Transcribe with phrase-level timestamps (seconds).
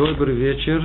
[0.00, 0.82] Добрый вечер.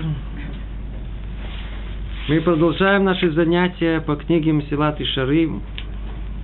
[2.27, 5.61] Мы продолжаем наши занятия по книге Мсилат и Шарим,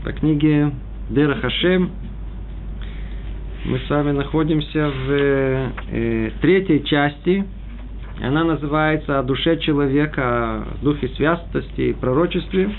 [0.05, 0.71] по книге
[1.09, 1.91] Дера Хашем.
[3.65, 7.43] Мы с вами находимся в э, третьей части.
[8.21, 12.69] Она называется «О душе человека, о духе святости и пророчестве».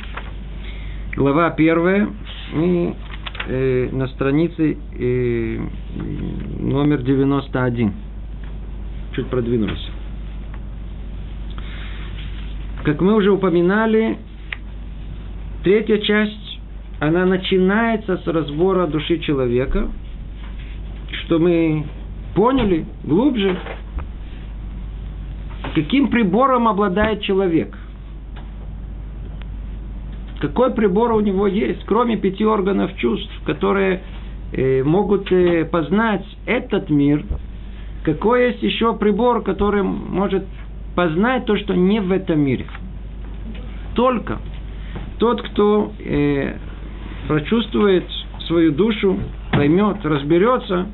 [1.16, 2.08] Глава первая.
[2.54, 2.94] И
[3.46, 5.58] э, на странице э,
[6.60, 8.11] номер 91.
[9.14, 9.90] Чуть продвинулись.
[12.84, 14.18] Как мы уже упоминали,
[15.62, 16.60] третья часть,
[16.98, 19.88] она начинается с разбора души человека,
[21.24, 21.84] что мы
[22.34, 23.58] поняли глубже,
[25.74, 27.76] каким прибором обладает человек.
[30.40, 34.02] Какой прибор у него есть, кроме пяти органов чувств, которые
[34.52, 37.24] э, могут э, познать этот мир,
[38.02, 40.44] какой есть еще прибор, который может
[40.94, 42.66] познать то, что не в этом мире.
[43.94, 44.38] Только
[45.18, 46.56] тот, кто э,
[47.28, 48.04] прочувствует
[48.46, 49.18] свою душу,
[49.52, 50.86] поймет, разберется,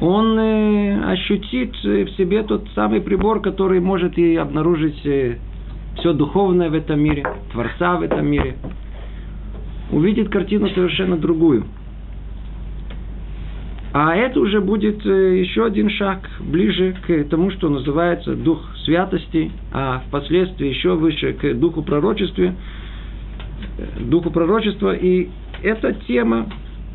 [0.00, 5.36] он э, ощутит в себе тот самый прибор, который может и обнаружить э,
[5.98, 8.56] все духовное в этом мире, Творца в этом мире.
[9.90, 11.66] Увидит картину совершенно другую–
[13.92, 19.52] а это уже будет э, еще один шаг ближе к тому, что называется дух святости,
[19.70, 22.54] а впоследствии еще выше к духу пророчества.
[24.00, 24.94] Духу пророчества.
[24.94, 25.28] И
[25.62, 26.46] эта тема,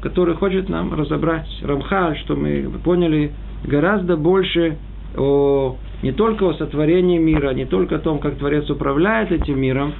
[0.01, 3.31] которую хочет нам разобрать Рамхаль, что мы поняли
[3.63, 4.77] гораздо больше
[5.15, 9.93] о, не только о сотворении мира, не только о том, как Творец управляет этим миром,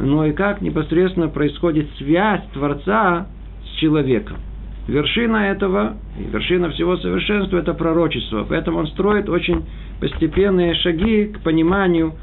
[0.00, 3.28] но и как непосредственно происходит связь Творца
[3.64, 4.38] с человеком.
[4.88, 8.44] Вершина этого, вершина всего совершенства– это пророчество.
[8.48, 9.64] Поэтому он строит очень
[10.00, 12.14] постепенные шаги к пониманию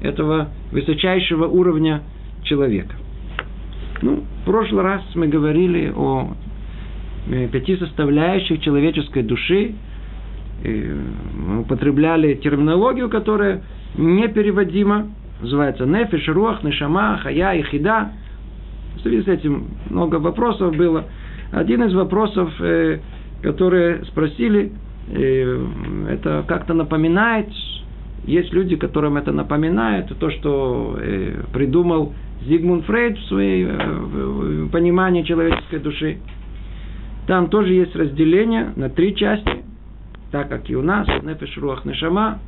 [0.00, 2.02] этого высочайшего уровня
[2.44, 2.94] человека.
[4.02, 6.34] Ну, в прошлый раз мы говорили о
[7.28, 9.74] э, пяти составляющих человеческой души.
[10.62, 13.62] Мы употребляли терминологию, которая
[13.98, 15.10] непереводима.
[15.42, 18.12] Называется нефиш, руах, нешама, хая и хида.
[18.96, 21.06] В связи с этим много вопросов было–
[21.54, 22.98] один из вопросов, э,
[23.42, 24.72] которые спросили,
[25.08, 25.66] э,
[26.10, 27.48] это как-то напоминает,
[28.24, 32.12] есть люди, которым это напоминает, то, что э, придумал
[32.46, 36.18] Зигмунд Фрейд в своем понимании человеческой души.
[37.26, 39.64] Там тоже есть разделение на три части,
[40.30, 42.40] так как и у нас, Нефеш Руах Нешама.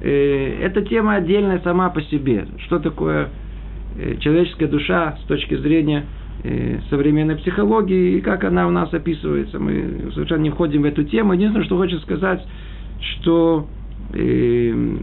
[0.00, 2.46] Эта тема отдельная сама по себе.
[2.66, 3.30] Что такое
[4.20, 6.04] человеческая душа с точки зрения
[6.90, 9.58] современной психологии и как она у нас описывается.
[9.58, 11.32] Мы совершенно не входим в эту тему.
[11.32, 12.44] Единственное, что хочу сказать,
[13.00, 13.66] что
[14.12, 14.96] э,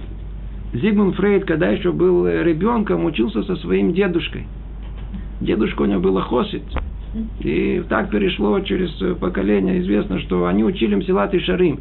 [0.74, 4.46] Зигмунд Фрейд, когда еще был ребенком, учился со своим дедушкой.
[5.41, 6.63] Дедушка у него был Хосит.
[7.40, 9.81] И так перешло через поколение.
[9.81, 11.79] Известно, что они учили Мсилат и Шарим.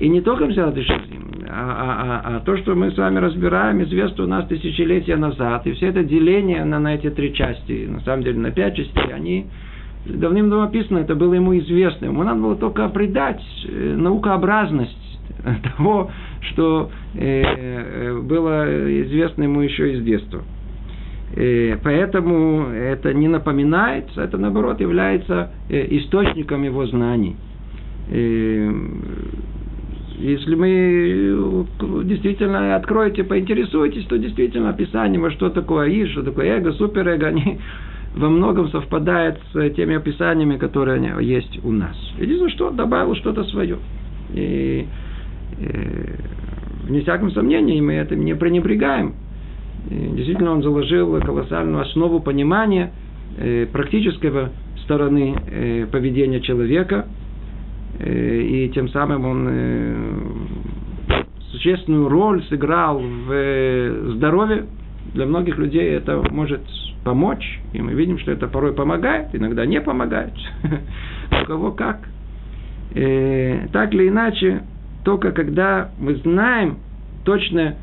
[0.00, 3.18] И не только Мсилат и Шарим, а, а, а, а то, что мы с вами
[3.18, 5.66] разбираем, известно у нас тысячелетия назад.
[5.66, 9.12] И все это деление на, на эти три части, на самом деле на пять частей,
[9.14, 9.46] они
[10.06, 12.06] давным-давно описаны, это было ему известно.
[12.06, 15.20] Ему надо было только придать э, наукообразность
[15.76, 16.10] того,
[16.52, 20.42] что э, э, было известно ему еще из детства.
[21.82, 27.34] Поэтому это не напоминает, это наоборот является источником его знаний.
[30.18, 36.72] Если мы э, действительно откроете, поинтересуетесь, то действительно описанием, что такое И, что такое эго,
[36.72, 37.58] суперэго, они
[38.14, 41.96] во многом совпадают с теми описаниями, которые есть у нас.
[42.18, 43.78] Единственное, что добавил что-то свое.
[44.32, 44.86] И, и
[45.58, 46.16] э,
[46.84, 49.14] вне всяком сомнении, мы этим не пренебрегаем.
[49.90, 52.92] И действительно, он заложил колоссальную основу понимания
[53.36, 54.50] э, практического
[54.84, 57.06] стороны поведения человека–
[58.00, 60.18] и тем самым он э,
[61.52, 64.66] существенную роль сыграл в э, здоровье.
[65.12, 66.62] Для многих людей это может
[67.04, 70.32] помочь, и мы видим, что это порой помогает, иногда не помогает.
[71.42, 72.00] У кого как.
[72.90, 74.62] Так или иначе,
[75.04, 76.78] только когда мы знаем
[77.24, 77.76] точное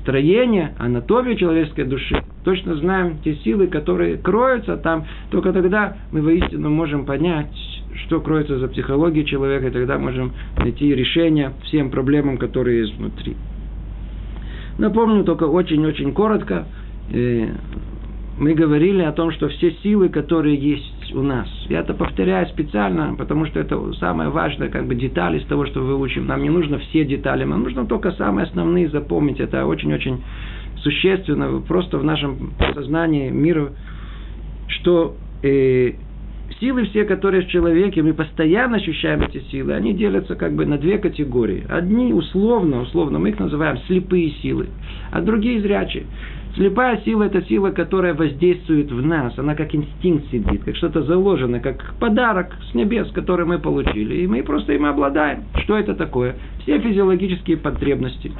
[0.00, 6.70] строение, анатомию человеческой души, точно знаем те силы, которые кроются там, только тогда мы воистину
[6.70, 12.80] можем понять, что кроется за психологией человека, и тогда можем найти решение всем проблемам, которые
[12.80, 13.36] есть внутри.
[14.78, 16.66] Напомню только очень-очень коротко.
[17.12, 17.48] Э,
[18.38, 21.48] мы говорили о том, что все силы, которые есть у нас.
[21.68, 25.80] Я это повторяю специально, потому что это самое важное, как бы деталь из того, что
[25.80, 26.26] вы учим.
[26.26, 29.40] Нам не нужно все детали, нам нужно только самые основные запомнить.
[29.40, 30.22] Это очень-очень
[30.82, 33.72] существенно, просто в нашем сознании мира,
[34.68, 35.92] что э,
[36.60, 40.78] силы все, которые в человеке, мы постоянно ощущаем эти силы, они делятся как бы на
[40.78, 41.64] две категории.
[41.68, 44.68] Одни условно, условно, мы их называем слепые силы,
[45.10, 46.04] а другие зрячие.
[46.54, 49.38] Слепая сила– это сила, которая воздействует в нас.
[49.38, 54.16] Она как инстинкт сидит, как что-то заложено, как подарок с небес, который мы получили.
[54.16, 55.44] И мы просто им обладаем.
[55.64, 56.36] Что это такое?
[56.62, 58.32] Все физиологические потребности,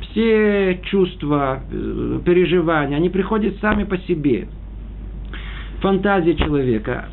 [0.00, 4.48] все чувства, э, переживания, они приходят сами по себе.
[5.82, 7.08] Фантазия человека,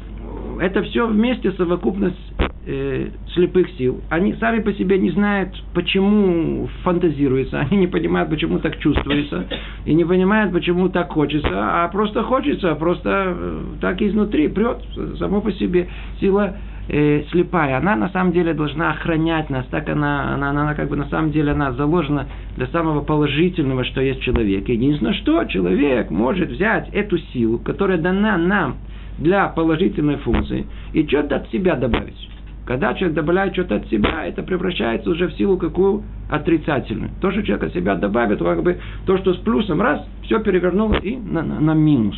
[0.60, 2.18] это все вместе совокупность
[2.66, 4.02] э, слепых сил.
[4.10, 9.46] Они сами по себе не знают, почему фантазируется, они не понимают, почему так чувствуется,
[9.86, 14.78] и не понимают, почему так хочется, а просто хочется, просто э, так изнутри прет,
[15.18, 15.88] само по себе.
[16.20, 16.58] Сила
[16.90, 20.90] э, слепая, она на самом деле должна охранять нас, так она, она, она, она как
[20.90, 22.28] бы на самом деле она заложена
[22.58, 24.74] для самого положительного, что есть в человеке.
[24.74, 28.78] Единственное, что человек может взять эту силу, которая дана нам–
[29.18, 32.30] для положительной функции и что-то от себя добавить.
[32.66, 36.04] Когда человек добавляет что-то от себя, это превращается уже в силу какую?
[36.30, 37.12] Отрицательную.
[37.20, 40.96] То, что человек от себя добавит, как бы то, что с плюсом, раз, все перевернуло
[40.96, 42.16] и на, на, на минус.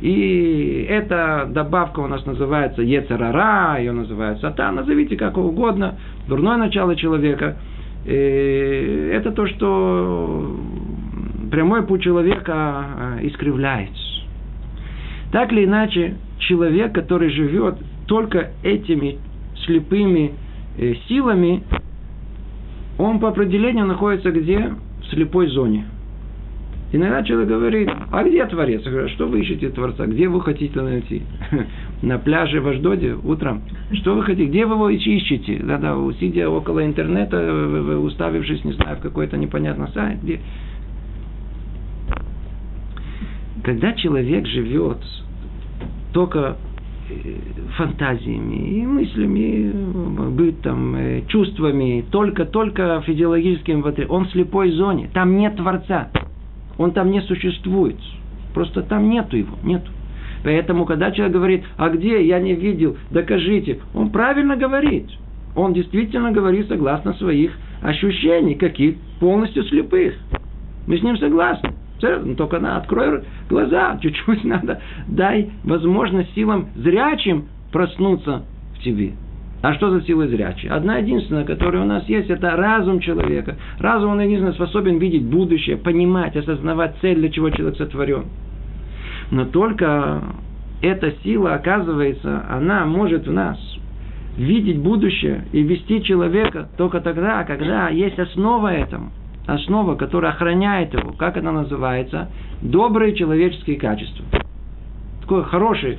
[0.00, 5.96] И эта добавка у нас называется Ецерара, ее называют Сатан, назовите как угодно,
[6.28, 7.56] дурное начало человека.
[8.04, 10.56] И это то, что
[11.50, 14.07] прямой путь человека а, искривляется.
[15.32, 17.76] Так или иначе, человек, который живет
[18.06, 19.18] только этими
[19.64, 20.32] слепыми
[20.78, 21.62] э, силами,
[22.98, 24.72] он по определению находится где?
[25.02, 25.86] В слепой зоне.
[26.90, 28.82] Иногда человек говорит, а где Творец?
[28.84, 30.06] Я говорю, что вы ищете Творца?
[30.06, 31.22] Где вы хотите найти?
[32.02, 33.62] На пляже в Аждоде утром?
[33.92, 34.48] Что вы хотите?
[34.48, 35.60] Где вы его ищете?
[35.62, 40.22] Да-да, сидя около интернета, уставившись, не знаю, в какой-то непонятный сайт.
[40.22, 40.40] Где?
[43.64, 44.98] Когда человек живет
[46.12, 46.56] только
[47.10, 47.14] э,
[47.76, 49.72] фантазиями и мыслями,
[50.30, 56.08] бытом, э, чувствами, только-только физиологическим, он в слепой зоне, там нет Творца,
[56.76, 57.96] он там не существует,
[58.54, 59.90] просто там нету его, нету.
[60.44, 65.06] Поэтому, когда человек говорит, а где, я не видел, докажите, он правильно говорит.
[65.56, 67.50] Он действительно говорит согласно своих
[67.82, 70.14] ощущений, каких полностью слепых.
[70.86, 71.72] Мы с ним согласны.
[72.00, 78.44] Ну, только на открой глаза, чуть-чуть надо, дай возможность силам зрячим проснуться
[78.76, 79.12] в тебе.
[79.60, 80.70] А что за сила зрячие?
[80.70, 83.56] Одна единственная, которая у нас есть, это разум человека.
[83.80, 88.26] Разум, он единственно способен видеть будущее, понимать, осознавать цель, для чего человек сотворен.
[89.32, 90.22] Но только
[90.80, 93.58] эта сила, оказывается, она может в нас
[94.36, 99.10] видеть будущее и вести человека только тогда, когда есть основа этому
[99.48, 101.12] основа, которая охраняет его.
[101.12, 102.28] Как она называется?
[102.60, 104.24] Добрые человеческие качества.
[105.22, 105.98] Такое хорошее,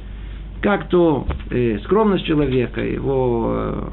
[0.61, 3.87] как то э, скромность человека, его э,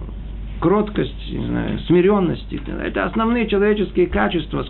[0.61, 2.53] кроткость, не знаю, смиренность.
[2.53, 4.65] Это основные человеческие качества,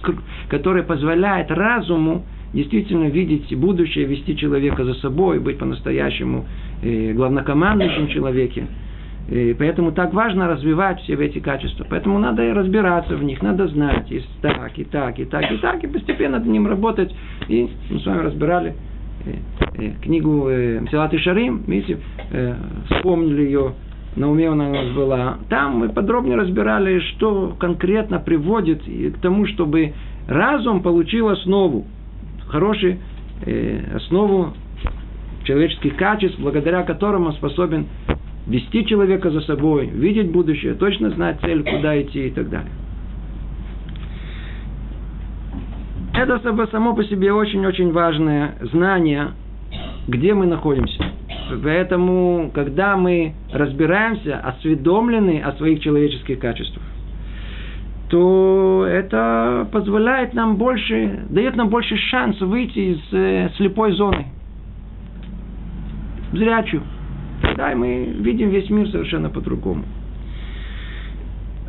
[0.49, 6.47] которые позволяют разуму действительно видеть будущее, вести человека за собой, быть по-настоящему
[6.83, 8.67] э, главнокомандующим человеке.
[9.29, 11.85] И поэтому так важно развивать все эти качества.
[11.89, 15.83] Поэтому надо разбираться в них, надо знать, и так, и так, и так, и так,
[15.83, 17.13] и постепенно над ним работать.
[17.49, 18.75] И мы с вами разбирали
[19.25, 19.33] э,
[19.79, 21.99] э, книгу э, Мсилат и Шарим, видите,
[22.89, 23.73] вспомнили ее,
[24.15, 25.39] на уме она у нас была.
[25.49, 29.93] Там мы подробнее разбирали, что конкретно приводит к тому, чтобы
[30.29, 31.85] разум получил основу,
[32.47, 32.99] хорошую
[33.95, 34.55] основу
[35.45, 37.87] человеческих качеств, благодаря которым он способен
[38.47, 42.71] вести человека за собой, видеть будущее, точно знать цель, куда идти и так далее.
[46.15, 49.33] Это само по себе очень-очень важное знание,
[50.09, 51.05] где мы находимся.
[51.63, 56.83] Поэтому, когда мы разбираемся, осведомлены о своих человеческих качествах,
[58.09, 64.27] то это позволяет нам больше, дает нам больше шанс выйти из э, слепой зоны.
[66.33, 66.83] Зрячую.
[67.57, 69.85] Да, и мы видим весь мир совершенно по-другому.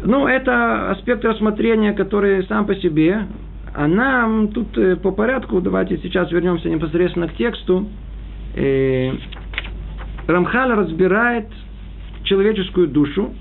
[0.03, 3.25] Ну, это аспект рассмотрения, который сам по себе.
[3.74, 7.88] А нам тут э, по порядку, давайте сейчас вернемся непосредственно к тексту.
[8.56, 9.12] Э,
[10.27, 11.48] Рамхал разбирает
[12.24, 13.34] человеческую душу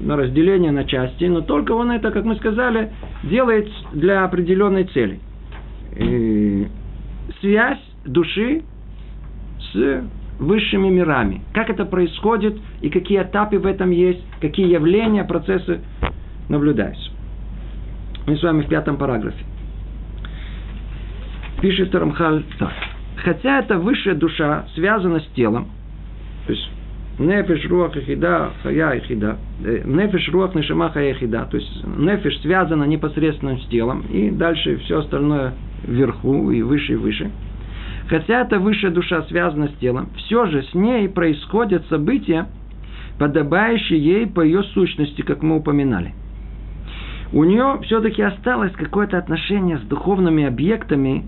[0.00, 2.92] на разделение на части, но только он это, как мы сказали,
[3.24, 5.18] делает для определенной цели.
[5.96, 6.66] Э,
[7.40, 8.62] связь души
[9.72, 10.04] с
[10.38, 11.42] высшими мирами.
[11.52, 15.80] Как это происходит и какие этапы в этом есть, какие явления, процессы
[16.48, 17.10] наблюдаются.
[18.26, 19.44] Мы с вами в пятом параграфе.
[21.60, 22.72] Пишет Рамхаль так.
[23.16, 25.68] Хотя эта высшая душа связана с телом,
[26.46, 26.70] то есть
[27.18, 29.38] Нефиш, руах, ихида, хая, ихида.
[29.64, 31.48] Э, нефиш, руах, нишама, хая, ихида.
[31.50, 36.96] То есть нефиш связана непосредственно с телом, и дальше все остальное вверху и выше и
[36.96, 37.30] выше.
[38.08, 42.46] Хотя эта высшая душа связана с телом, все же с ней происходят события,
[43.18, 46.14] подобающие ей по ее сущности, как мы упоминали.
[47.32, 51.26] У нее все-таки осталось какое-то отношение с духовными объектами,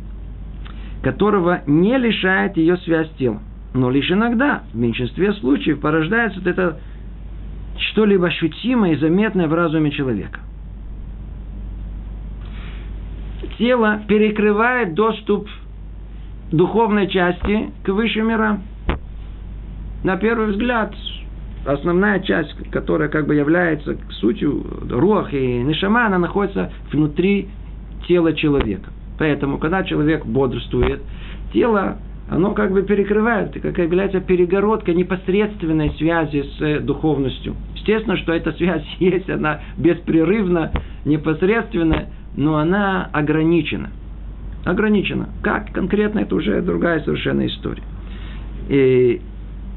[1.02, 3.42] которого не лишает ее связь с телом.
[3.74, 6.80] Но лишь иногда, в меньшинстве случаев, порождается вот это
[7.78, 10.40] что-либо ощутимое и заметное в разуме человека.
[13.58, 15.46] Тело перекрывает доступ
[16.50, 18.62] духовной части к высшим мирам.
[20.02, 20.94] На первый взгляд,
[21.64, 27.48] основная часть, которая как бы является сутью руах и нишама, она находится внутри
[28.08, 28.90] тела человека.
[29.18, 31.02] Поэтому, когда человек бодрствует,
[31.52, 31.98] тело
[32.30, 37.56] оно как бы перекрывает, как является перегородкой непосредственной связи с э, духовностью.
[37.74, 40.70] Естественно, что эта связь есть, она беспрерывна,
[41.04, 43.90] непосредственная, но она ограничена.
[44.64, 45.28] Ограничена.
[45.42, 47.82] Как конкретно, это уже другая совершенно история.
[48.68, 49.20] И,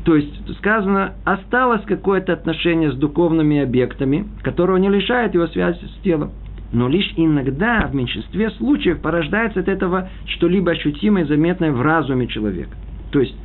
[0.03, 6.03] то есть, сказано, осталось какое-то отношение с духовными объектами, которого не лишает его связи с
[6.03, 6.31] телом
[6.73, 12.75] но лишь иногда, в меньшинстве случаев, порождается от этого что-либо ощутимое, заметное в разуме человека.
[13.11, 13.35] То есть,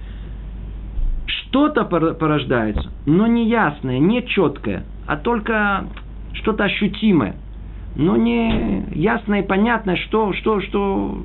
[1.26, 5.84] что-то порождается, но не ясное, не четкое, а только
[6.32, 7.36] что-то ощутимое,
[7.96, 11.22] но не ясное и понятное, что, что, что...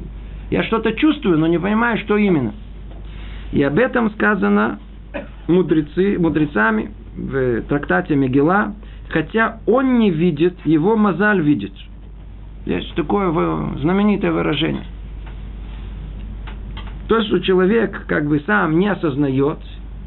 [0.50, 2.54] Я что-то чувствую, но не понимаю, что именно.
[3.52, 4.80] И об этом сказано
[5.48, 8.74] мудрецы, мудрецами в трактате Мегила,
[9.10, 11.74] хотя он не видит, его Мазаль видит–
[12.66, 13.30] есть такое
[13.80, 14.86] знаменитое выражение.
[17.08, 19.60] То, что человек как бы сам не осознает,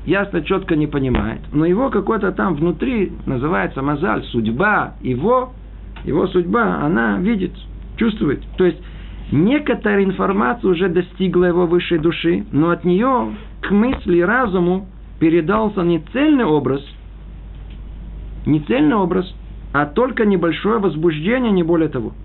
[0.07, 5.53] ясно, четко не понимает, но его какой-то там внутри называется мозаль, судьба, его,
[6.05, 7.53] его судьба, она видит,
[7.97, 8.43] чувствует.
[8.57, 8.79] То есть,
[9.33, 14.87] некоторая информация уже достигла его высшей души, но от нее к мысли и разуму
[15.19, 16.85] передался не цельный образ,
[18.45, 19.35] не цельный образ,
[19.73, 22.13] а только небольшое возбуждение, не более того–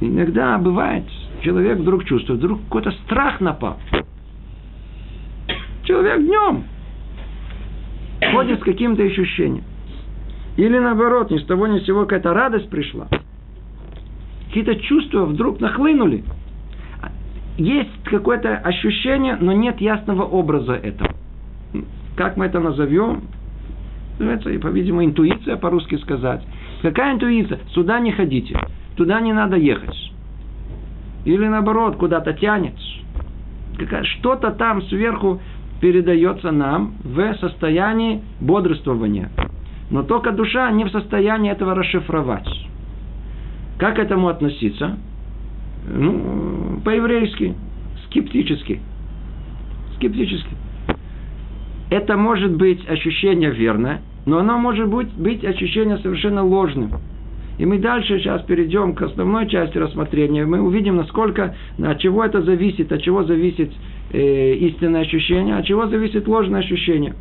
[0.00, 1.04] Иногда бывает,
[1.42, 3.78] человек вдруг чувствует, вдруг какой-то страх напал.
[5.84, 6.64] Человек днем
[8.32, 9.64] ходит с каким-то ощущением.
[10.56, 13.08] Или наоборот, ни с того ни с сего какая-то радость пришла.
[14.48, 16.24] Какие-то чувства вдруг нахлынули.
[17.56, 21.10] Есть какое-то ощущение, но нет ясного образа этого.
[22.16, 23.22] Как мы это назовем?
[24.18, 26.42] Называется, по-видимому, интуиция, по-русски сказать.
[26.82, 27.60] Какая интуиция?
[27.72, 28.58] Сюда не ходите
[29.00, 30.12] туда не надо ехать.
[31.24, 32.74] Или наоборот, куда-то тянет.
[34.18, 35.40] Что-то там сверху
[35.80, 39.30] передается нам в состоянии бодрствования.
[39.90, 42.48] Но только душа не в состоянии этого расшифровать.
[43.78, 44.98] Как к этому относиться?
[45.88, 47.54] Ну, по-еврейски,
[48.06, 48.80] скептически.
[49.96, 50.54] Скептически.
[51.90, 56.92] Это может быть ощущение верное, но оно может быть, быть ощущение совершенно ложным.
[57.58, 60.46] И мы дальше сейчас перейдем к основной части рассмотрения.
[60.46, 63.70] Мы увидим, насколько, от чего это зависит, от чего зависит
[64.12, 67.14] э, истинное ощущение, от чего зависит ложное ощущение.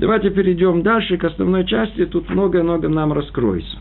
[0.00, 2.06] Давайте перейдем дальше к основной части.
[2.06, 3.78] Тут много-много нам раскроется.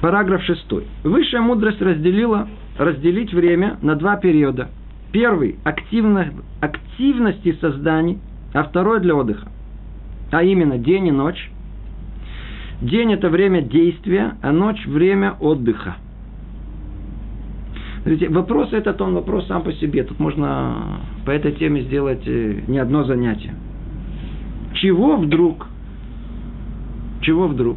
[0.00, 0.64] Параграф 6.
[1.04, 2.48] Высшая мудрость разделила,
[2.78, 4.70] разделить время на два периода.
[5.12, 8.18] Первый– активности созданий,
[8.54, 9.48] а второй– для отдыха
[10.30, 11.50] а именно день и ночь.
[12.80, 15.96] День– это время действия, а ночь– время отдыха.
[18.02, 20.04] Смотрите, вопрос этот, он вопрос сам по себе.
[20.04, 23.54] Тут можно по этой теме сделать э, не одно занятие.
[24.74, 25.66] Чего вдруг,
[27.22, 27.76] чего вдруг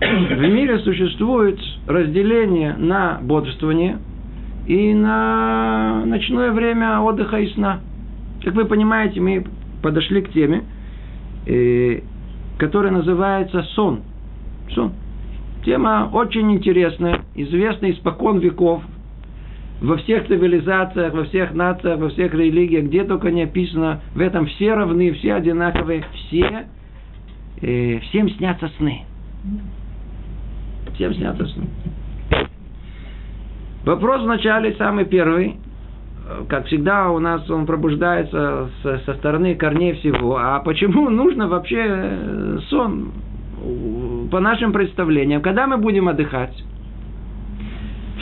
[0.00, 3.98] в мире существует разделение на бодрствование
[4.66, 7.80] и на ночное время отдыха и сна.
[8.44, 9.44] Как вы понимаете, мы
[9.82, 10.62] подошли к теме–
[11.46, 12.00] э,
[12.58, 14.02] которая называется сон.
[14.74, 14.92] Сон.
[15.64, 18.82] Тема очень интересная, известная испокон веков.
[19.80, 24.46] Во всех цивилизациях, во всех нациях, во всех религиях, где только не описано, в этом
[24.46, 26.66] все равны, все одинаковые, все,
[27.60, 29.02] э, всем снятся сны.
[30.94, 31.66] Всем снятся сны.
[33.84, 35.56] Вопрос вначале самый первый.
[36.48, 40.38] Как всегда у нас он пробуждается со, со стороны корней всего.
[40.38, 43.12] А почему нужно вообще э, сон?
[44.30, 46.64] По нашим представлениям, когда мы будем отдыхать?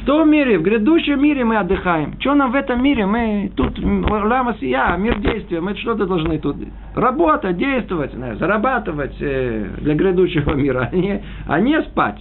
[0.04, 2.20] В том мире, в грядущем мире мы отдыхаем.
[2.20, 3.06] Что нам в этом мире?
[3.06, 5.62] Мы тут, лама сия, мир действия.
[5.62, 6.56] Мы что-то должны тут
[6.94, 12.20] работать, действовать, зарабатывать э, для грядущего мира, а не, а не спать.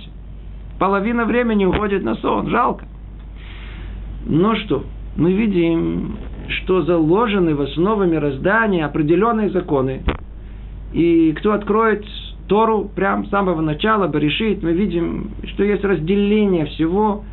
[0.79, 2.47] Половина времени уходит на сон.
[2.47, 2.85] Жалко.
[4.27, 4.85] Но что?
[5.17, 6.15] Мы видим,
[6.47, 10.03] что заложены в основе мироздания определенные законы.
[10.93, 12.05] И кто откроет
[12.47, 17.25] Тору прямо с самого начала, решит, мы видим, что есть разделение всего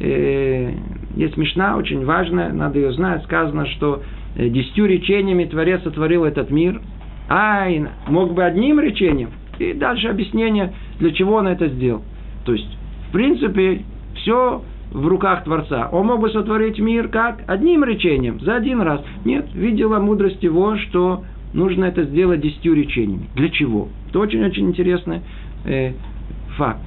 [0.00, 0.72] э,
[1.16, 4.02] есть Мишна, очень важная, надо ее знать, сказано, что
[4.36, 6.80] э, десятью речениями Творец сотворил этот мир.
[7.28, 7.66] А,
[8.08, 9.30] мог бы одним речением.
[9.58, 12.02] И дальше объяснение, для чего он это сделал.
[12.44, 12.68] То есть,
[13.08, 13.82] в принципе,
[14.16, 15.88] все в руках Творца.
[15.90, 17.42] Он мог бы сотворить мир как?
[17.46, 19.02] Одним речением, за один раз.
[19.24, 23.28] Нет, видела мудрость его, что нужно это сделать десятью речениями.
[23.34, 23.88] Для чего?
[24.08, 25.20] Это очень-очень интересный
[25.64, 25.92] э,
[26.56, 26.80] факт.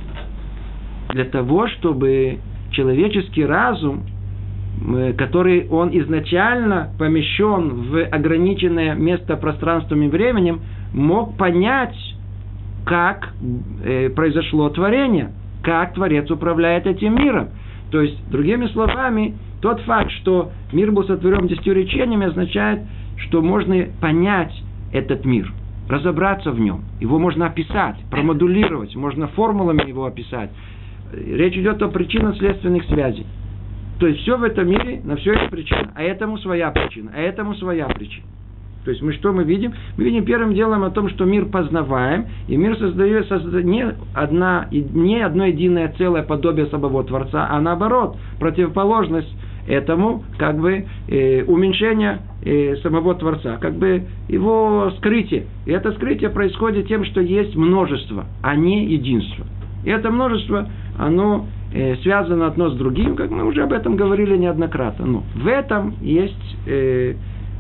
[1.10, 2.40] Для того, чтобы
[2.72, 4.04] человеческий разум,
[4.88, 10.62] э, который он изначально помещен в ограниченное место пространством и временем,
[10.94, 11.96] мог понять,
[12.86, 13.34] как
[13.84, 15.32] э, произошло творение,
[15.64, 17.50] как Творец управляет этим миром.
[17.92, 22.82] То есть, другими словами, тот факт, что мир был сотворен десятью речениями, означает,
[23.18, 24.54] что можно понять
[24.94, 25.52] этот мир,
[25.90, 26.84] разобраться в нем.
[27.00, 30.52] Его можно описать, промодулировать, можно формулами его описать.
[31.14, 33.26] Речь идет о причинно-следственных связей.
[34.00, 35.92] То есть все в этом мире, на все есть причина.
[35.96, 38.26] А этому своя причина, а этому своя причина.
[38.88, 39.74] То есть мы что мы видим?
[39.98, 44.68] Мы видим первым делом о том, что мир познаваем, и мир создает, создает не, одна,
[44.72, 49.28] не одно единое целое подобие самого Творца, а наоборот, противоположность
[49.68, 55.48] этому, как бы, э, уменьшение э, самого Творца, как бы его скрытие.
[55.66, 59.46] И это скрытие происходит тем, что есть множество, а не единство.
[59.84, 60.68] И это множество,
[60.98, 65.06] оно э, связано одно с другим, как мы уже об этом говорили неоднократно.
[65.06, 67.16] Но в этом есть э,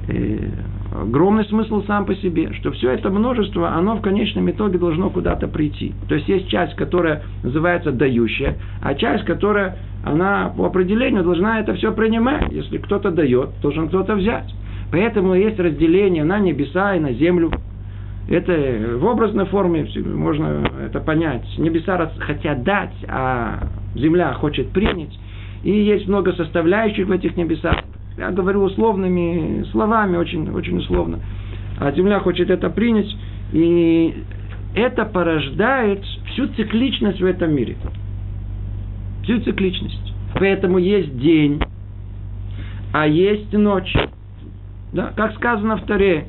[0.08, 0.50] э,
[0.94, 5.48] огромный смысл сам по себе, что все это множество, оно в конечном итоге должно куда-то
[5.48, 5.94] прийти.
[6.08, 11.74] То есть есть часть, которая называется дающая, а часть, которая, она по определению должна это
[11.76, 12.52] все принимать.
[12.52, 14.54] Если кто-то дает, должен кто-то взять.
[14.92, 17.52] Поэтому есть разделение на небеса и на землю.
[18.28, 21.46] Это в образной форме можно это понять.
[21.58, 25.18] Небеса хотят дать, а земля хочет принять.
[25.64, 27.78] И есть много составляющих в этих небесах.
[28.18, 31.20] Я говорю условными словами, очень, очень условно.
[31.80, 33.16] А земля хочет это принять.
[33.54, 34.24] И
[34.76, 37.78] это порождает всю цикличность в этом мире.
[39.24, 40.14] Всю цикличность.
[40.34, 41.62] Поэтому есть день,
[42.94, 43.96] а есть ночь.
[44.92, 45.14] Да?
[45.16, 46.26] Как сказано в Таре,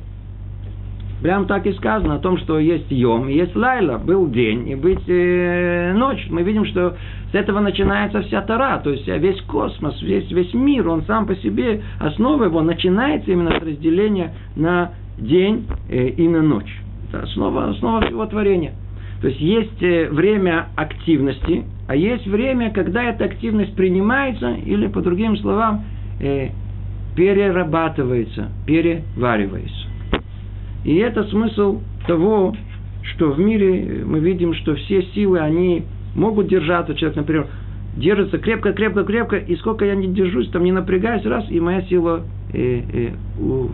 [1.21, 5.03] Прям так и сказано о том, что есть Йом, есть Лайла, был день и быть
[5.07, 6.25] э, ночь.
[6.29, 6.95] Мы видим, что
[7.31, 11.35] с этого начинается вся Тара, то есть весь космос, весь, весь мир, он сам по
[11.35, 16.73] себе, основа его начинается именно с разделения на день э, и на ночь.
[17.09, 18.71] Это основа, основа всего творения.
[19.21, 25.01] То есть есть э, время активности, а есть время, когда эта активность принимается, или, по
[25.01, 25.83] другим словам,
[26.21, 26.49] э,
[27.15, 29.88] перерабатывается, переваривается.
[30.83, 32.55] И это смысл того,
[33.03, 35.83] что в мире мы видим, что все силы, они
[36.15, 36.95] могут держаться.
[36.95, 37.47] Человек, например,
[37.95, 41.81] держится крепко, крепко, крепко, и сколько я не держусь, там не напрягаюсь, раз, и моя
[41.83, 42.21] сила
[42.53, 43.09] э, э,
[43.41, 43.69] у,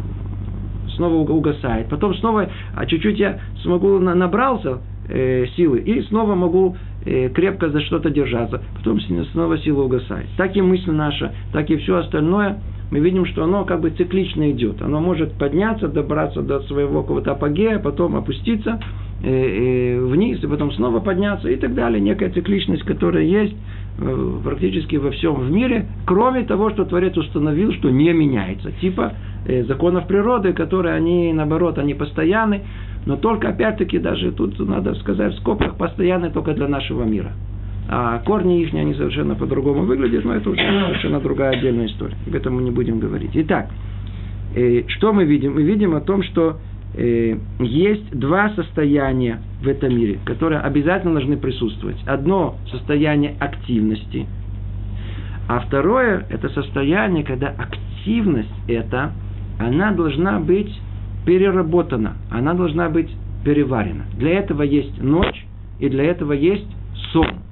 [0.96, 1.90] снова угасает.
[1.90, 7.70] Потом снова, а чуть-чуть я смогу, на, набрался э, силы, и снова могу э, крепко
[7.70, 8.62] за что-то держаться.
[8.78, 9.00] Потом
[9.32, 10.28] снова сила угасает.
[10.38, 12.60] Так и мысль наша, так и все остальное–
[12.96, 14.82] мы видим, что оно как бы циклично идет.
[14.82, 18.80] Оно может подняться, добраться до своего какого-то апогея, потом опуститься
[19.22, 22.00] э, э, вниз, и потом снова подняться и так далее.
[22.00, 23.54] Некая цикличность, которая есть
[24.00, 28.72] э, практически во всем в мире, кроме того, что Творец установил, что не меняется.
[28.80, 29.12] Типа
[29.68, 32.62] законов природы, которые они, наоборот, они постоянны,
[33.06, 37.34] но только, опять-таки, даже тут надо сказать в скобках, постоянны только для нашего мира.
[37.88, 42.16] А корни их, они совершенно по-другому выглядят, но это уже совершенно другая отдельная история.
[42.26, 43.32] Об этом мы не будем говорить.
[43.34, 43.70] Итак,
[44.56, 45.54] э, что мы видим?
[45.54, 46.58] Мы видим о том, что
[46.96, 51.98] э, есть два состояния в этом мире, которые обязательно должны присутствовать.
[52.08, 54.26] Одно состояние активности,
[55.48, 59.12] а второе это состояние, когда активность эта,
[59.60, 60.74] она должна быть
[61.26, 63.10] переработана, она должна быть
[63.44, 64.06] переварена.
[64.18, 65.46] Для этого есть ночь,
[65.80, 66.68] и для этого есть
[67.12, 67.45] сон.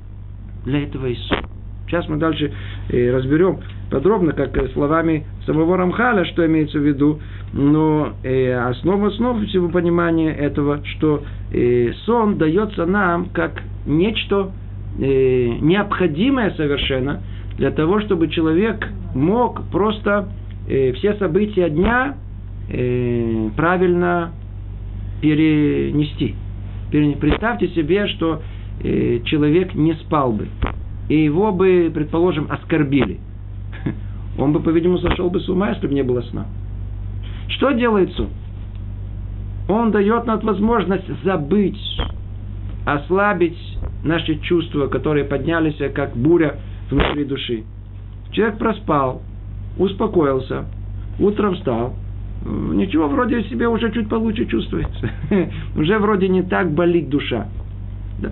[0.65, 1.39] Для этого и сон.
[1.87, 2.51] Сейчас мы дальше
[2.89, 3.59] э, разберем
[3.91, 7.19] подробно, как э, словами самого Рамхаля, что имеется в виду.
[7.51, 11.23] Но э, основа основ всего понимания этого, что
[12.05, 14.51] сон дается нам как нечто
[14.97, 17.21] необходимое совершенно
[17.57, 20.29] для того, чтобы человек мог просто
[20.65, 22.15] все события дня
[23.55, 24.31] правильно
[25.21, 26.35] перенести.
[26.91, 28.41] Представьте себе, что
[28.81, 30.47] человек не спал бы,
[31.09, 33.19] и его бы, предположим, оскорбили.
[34.37, 36.45] Он бы, по-видимому, сошел бы с ума, если бы не было сна.
[37.49, 38.29] Что делает сон?
[39.69, 41.79] Он дает нам возможность забыть,
[42.85, 43.57] ослабить
[44.03, 46.57] наши чувства, которые поднялись, как буря
[46.89, 47.63] внутри души.
[48.31, 49.21] Человек проспал,
[49.77, 50.65] успокоился,
[51.19, 51.93] утром встал,
[52.45, 55.09] ничего, вроде себе уже чуть получше чувствуется.
[55.77, 57.47] уже вроде не так болит душа.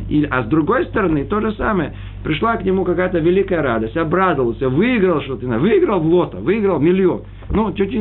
[0.10, 1.94] И, а с другой стороны, то же самое.
[2.24, 7.24] Пришла к нему какая-то великая радость, обрадовался, выиграл что-то, выиграл в лото, выиграл миллион.
[7.50, 7.92] Ну, чуть,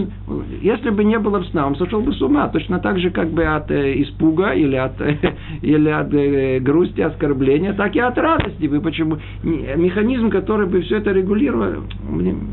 [0.63, 2.49] если бы не было сна, он сошел бы с ума.
[2.49, 5.17] Точно так же, как бы от э, испуга или от, э,
[5.63, 8.67] или от э, грусти, оскорбления, так и от радости.
[8.67, 8.81] Бы.
[8.81, 9.19] Почему?
[9.43, 11.83] Механизм, который бы все это регулировал,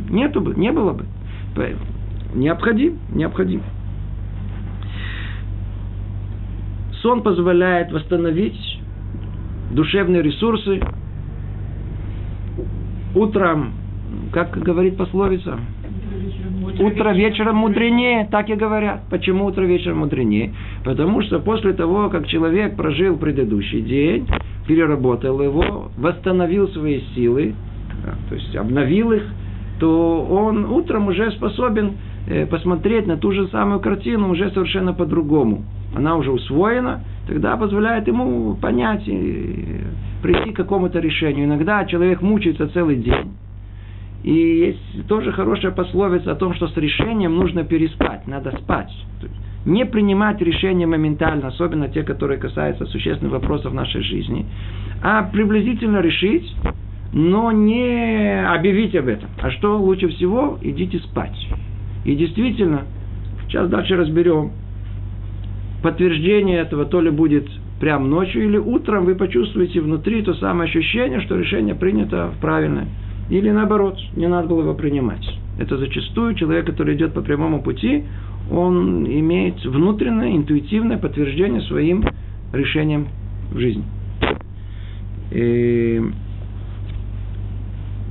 [0.10, 1.06] нету бы, не было бы.
[2.34, 3.62] Необходим, необходим.
[7.02, 8.77] Сон позволяет восстановить
[9.72, 10.82] душевные ресурсы.
[13.16, 13.74] Утром,
[14.32, 15.60] как говорит пословица,
[16.80, 19.04] утро вечером мудренее, так и говорят.
[19.10, 20.54] Почему утро вечером мудренее?
[20.84, 24.28] Потому что после того, как человек прожил предыдущий день,
[24.68, 27.56] переработал его, восстановил свои силы,
[28.30, 29.24] то есть обновил их,
[29.80, 31.94] то он утром уже способен
[32.28, 35.64] э, посмотреть на ту же самую картину уже совершенно по-другому.
[35.96, 39.82] Она уже усвоена, тогда позволяет ему понять и
[40.22, 41.46] прийти к какому-то решению.
[41.46, 43.34] Иногда человек мучается целый день.
[44.24, 48.92] И есть тоже хорошая пословица о том, что с решением нужно переспать, надо спать.
[49.66, 54.46] Не принимать решения моментально, особенно те, которые касаются существенных вопросов нашей жизни,
[55.04, 56.52] а приблизительно решить,
[57.14, 59.30] но не объявить об этом.
[59.42, 60.58] А что лучше всего?
[60.62, 61.38] Идите спать.
[62.06, 62.84] И действительно,
[63.48, 64.52] сейчас дальше разберем,
[65.88, 67.48] подтверждение этого то ли будет
[67.80, 72.88] прям ночью или утром, вы почувствуете внутри то самое ощущение, что решение принято правильное.
[73.30, 75.26] Или наоборот, не надо было его принимать.
[75.58, 78.04] Это зачастую человек, который идет по прямому пути,
[78.52, 82.04] он имеет внутреннее, интуитивное подтверждение своим
[82.52, 83.08] решением
[83.54, 83.86] в жизни.
[85.32, 86.02] И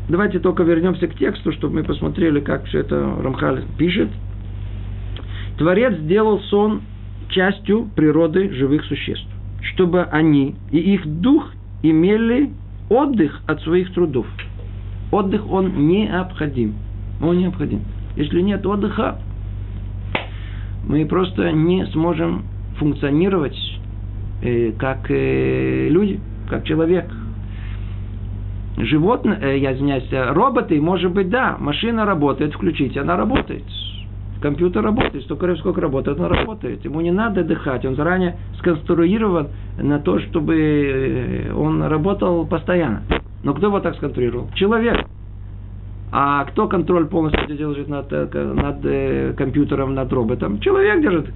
[0.08, 4.08] Давайте только вернемся к тексту, чтобы мы посмотрели, как все это Рамхаль пишет.
[5.58, 6.82] Творец сделал сон
[7.30, 9.26] частью природы живых существ,
[9.74, 12.50] чтобы они и их дух имели
[12.88, 14.26] отдых от своих трудов.
[15.12, 16.74] Отдых он необходим.
[17.20, 17.80] Он необходим.
[18.16, 19.20] Если нет отдыха,
[20.86, 22.44] мы просто не сможем
[22.78, 23.56] функционировать
[24.42, 27.10] э, как э, люди, как человек–
[28.78, 33.64] животные, э, я извиняюсь, э, роботы, может быть, да, машина работает, включить, она работает.
[34.46, 36.84] Компьютер работает, столько сколько работает, он работает.
[36.84, 43.02] Ему не надо отдыхать, он заранее сконструирован на то, чтобы э, он работал постоянно.
[43.42, 44.48] Но кто его так сконструировал?
[44.54, 45.04] Человек.
[46.12, 50.60] А кто контроль полностью держит над, над компьютером, над роботом?
[50.60, 51.26] Человек держит.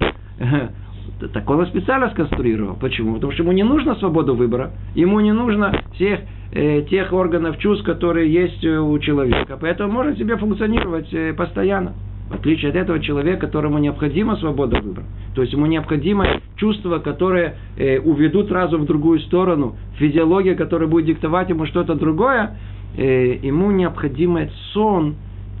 [1.33, 2.77] Так он специально сконструировал.
[2.79, 3.15] Почему?
[3.15, 4.71] Потому что ему не нужно свободу выбора.
[4.95, 6.21] Ему не нужно всех
[6.53, 9.57] э, тех органов чувств, которые есть э, у человека.
[9.59, 11.91] Поэтому может себе функционировать э, постоянно.
[12.31, 15.05] В отличие от этого человека, которому необходима свобода выбора.
[15.35, 21.07] То есть ему необходимо чувства, которые э, уведут сразу в другую сторону, физиология, которая будет
[21.07, 22.57] диктовать ему что-то другое,
[22.95, 25.15] э, ему необходимо сон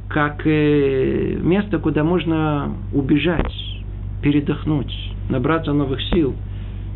[0.09, 3.51] как э, место, куда можно убежать,
[4.23, 4.93] передохнуть,
[5.29, 6.33] набраться новых сил,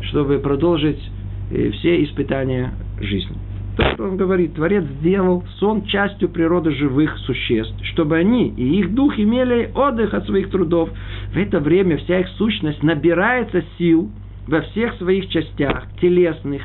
[0.02, 1.02] чтобы продолжить
[1.50, 3.36] э, все испытания жизни.
[3.76, 8.94] То, что он говорит, Творец сделал сон частью природы живых существ, чтобы они и их
[8.94, 10.88] дух имели отдых от своих трудов.
[11.32, 14.10] В это время вся их сущность набирается сил
[14.48, 16.62] во всех своих частях, телесных,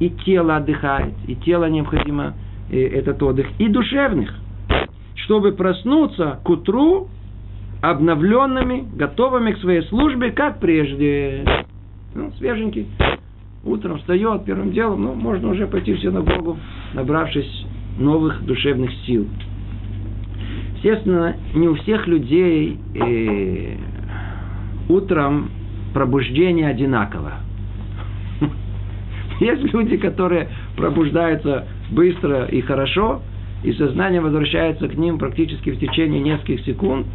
[0.00, 2.34] и тело отдыхает, и тело необходимо
[2.70, 4.34] э, этот отдых, и душевных,
[5.14, 7.08] чтобы проснуться к утру
[7.80, 11.44] обновленными, готовыми к своей службе, как прежде.
[12.14, 12.86] Ну, свеженький
[13.64, 16.58] утром встает первым делом, ну, можно уже пойти в синагогу,
[16.94, 17.66] набравшись
[17.98, 19.26] новых душевных сил.
[20.76, 23.76] Естественно, не у всех людей э,
[24.88, 25.50] утром
[25.94, 27.34] пробуждение одинаково.
[29.40, 33.22] Есть люди, которые пробуждаются быстро и хорошо,
[33.62, 37.06] и сознание возвращается к ним практически в течение нескольких секунд,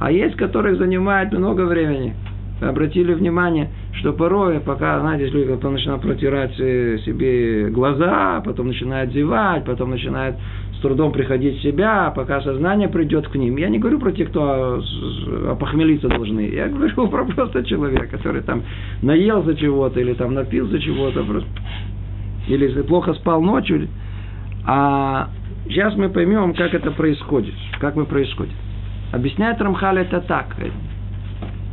[0.00, 2.14] а есть, которых занимает много времени.
[2.60, 9.12] Обратили внимание, что порой, пока, знаете, люди потом начинают протирать э, себе глаза, потом начинают
[9.12, 10.36] зевать, потом начинают
[10.76, 13.56] с трудом приходить в себя, пока сознание придет к ним.
[13.56, 14.82] Я не говорю про тех, кто
[15.48, 16.40] опохмелиться должны.
[16.40, 18.62] Я говорю про просто человека, который там
[19.02, 21.48] наелся чего-то, или там напился чего-то, просто,
[22.48, 23.88] или плохо спал ночью.
[24.66, 25.28] А
[25.68, 27.54] сейчас мы поймем, как это происходит.
[27.78, 28.54] Как мы происходит.
[29.12, 30.56] Объясняет Рамхаль это так.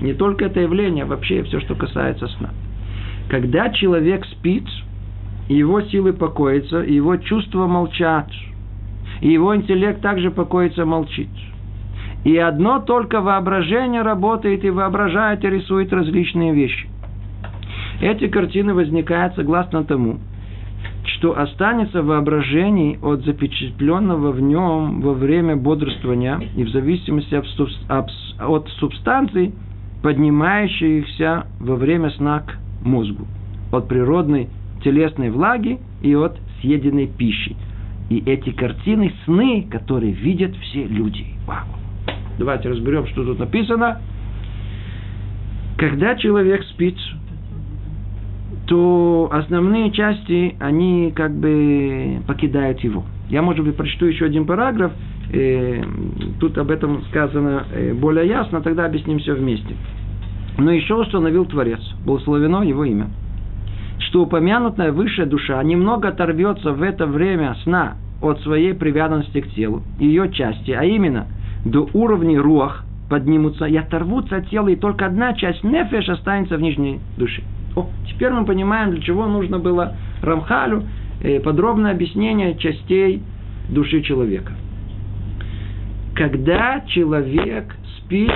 [0.01, 2.49] Не только это явление, а вообще все, что касается сна.
[3.29, 4.67] Когда человек спит,
[5.47, 8.27] его силы покоятся, его чувства молчат,
[9.21, 11.29] и его интеллект также покоится, молчит.
[12.23, 16.87] И одно только воображение работает и воображает и рисует различные вещи.
[17.99, 20.19] Эти картины возникают согласно тому,
[21.03, 28.69] что останется в воображении от запечатленного в нем во время бодрствования и в зависимости от
[28.79, 29.53] субстанций,
[30.01, 33.27] поднимающихся во время сна к мозгу,
[33.71, 34.49] от природной
[34.83, 37.55] телесной влаги и от съеденной пищи.
[38.09, 41.25] И эти картины– сны, которые видят все люди.
[41.45, 41.65] Вау.
[42.37, 44.01] Давайте разберем, что тут написано.
[45.77, 46.97] Когда человек спит,
[48.67, 53.05] то основные части, они как бы покидают его.
[53.29, 54.91] Я, может быть, прочту еще один параграф,
[55.31, 55.83] э,
[56.39, 59.75] тут об этом сказано э, более ясно, тогда объясним все вместе.
[60.57, 63.07] Но еще установил Творец, благословено его имя,
[63.99, 69.83] что упомянутая высшая душа немного оторвется в это время сна от своей привязанности к телу,
[69.99, 71.27] ее части, а именно
[71.65, 76.61] до уровней руах поднимутся и оторвутся от тела, и только одна часть нефеш останется в
[76.61, 77.41] нижней душе.
[77.75, 80.83] О, теперь мы понимаем, для чего нужно было Рамхалю
[81.21, 83.21] э, подробное объяснение частей
[83.69, 84.53] души человека.
[86.15, 88.31] Когда человек спит,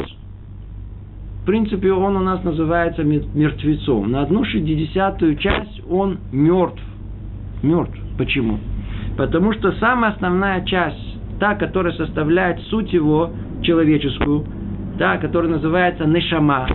[1.42, 4.12] в принципе, он у нас называется мертвецом.
[4.12, 6.82] На одну шестидесятую часть он мертв.
[7.62, 7.96] Мертв.
[8.18, 8.60] Почему?
[9.18, 14.46] Потому что самая основная часть, та, которая составляет суть его человеческую,
[14.98, 16.68] та, которая называется нешама,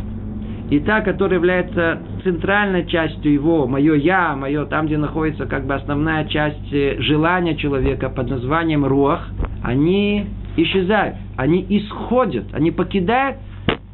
[0.71, 5.75] и та, которая является центральной частью его, мое я, мое, там, где находится как бы
[5.75, 9.29] основная часть э, желания человека под названием руах,
[9.65, 13.39] они исчезают, они исходят, они покидают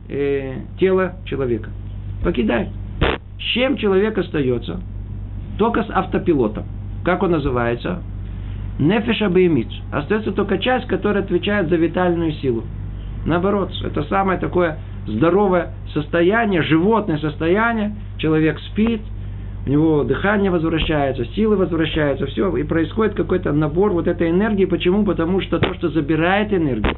[0.09, 1.71] э, тело человека.
[2.23, 2.71] Покидают.
[3.39, 4.81] С чем человек остается?
[5.59, 6.65] Только с автопилотом.
[7.05, 8.03] Как он называется?
[8.79, 9.69] Нефеша беймит.
[9.93, 12.65] Остается только часть, которая отвечает за витальную силу.
[13.25, 17.95] Наоборот, это самое такое здоровое состояние, животное состояние.
[18.19, 19.01] Человек спит,
[19.67, 24.65] у него дыхание возвращается, силы возвращаются, все, и происходит какой-то набор вот этой энергии.
[24.65, 25.05] Почему?
[25.05, 26.95] Потому что то, что забирает энергию,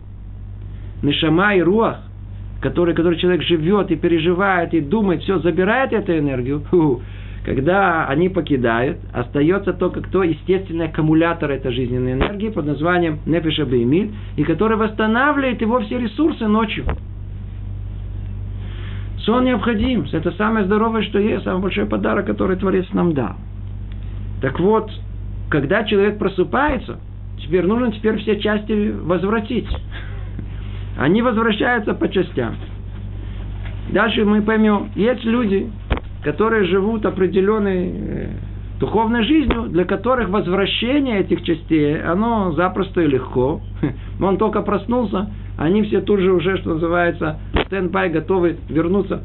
[1.02, 2.00] нишама и руах,
[2.60, 6.62] который, который человек живет и переживает, и думает, все, забирает эту энергию,
[7.46, 14.10] когда они покидают, остается только кто естественный аккумулятор этой жизненной энергии под названием Нефиша Беймит,
[14.36, 16.84] и который восстанавливает его все ресурсы ночью.
[19.24, 20.06] Сон необходим.
[20.12, 23.36] Это самое здоровое, что есть, самый большой подарок, который Творец нам дал.
[24.40, 24.90] Так вот,
[25.50, 27.00] когда человек просыпается,
[27.38, 29.68] теперь нужно теперь все части возвратить.
[30.98, 32.56] Они возвращаются по частям.
[33.90, 35.70] Дальше мы поймем, есть люди,
[36.22, 38.28] которые живут определенной э,
[38.78, 43.60] духовной жизнью, для которых возвращение этих частей, оно запросто и легко.
[44.20, 49.24] Он только проснулся, они все тут же уже, что называется, стендбай, готовы вернуться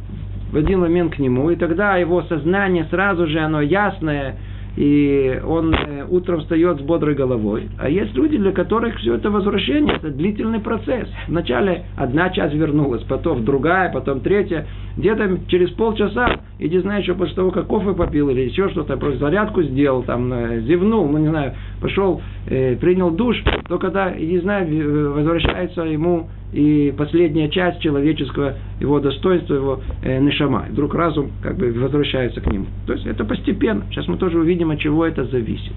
[0.52, 1.52] в один момент к нему.
[1.52, 4.36] И тогда его сознание сразу же, оно ясное,
[4.76, 7.70] и он э, утром встает с бодрой головой.
[7.80, 11.08] А есть люди, для которых все это возвращение, это длительный процесс.
[11.28, 14.66] Вначале одна часть вернулась, потом другая, потом третья.
[14.98, 19.20] Где-то через полчаса, иди знаешь, что после того, как кофе попил или еще что-то, просто
[19.20, 24.40] зарядку сделал, там, э, зевнул, ну не знаю, пошел, э, принял душ, то когда, не
[24.40, 30.66] знаю, возвращается ему и последняя часть человеческого его достоинства, его э, нишама.
[30.70, 32.68] Вдруг разум как бы возвращается к нему.
[32.86, 33.86] То есть это постепенно.
[33.90, 35.74] Сейчас мы тоже увидим, от чего это зависит.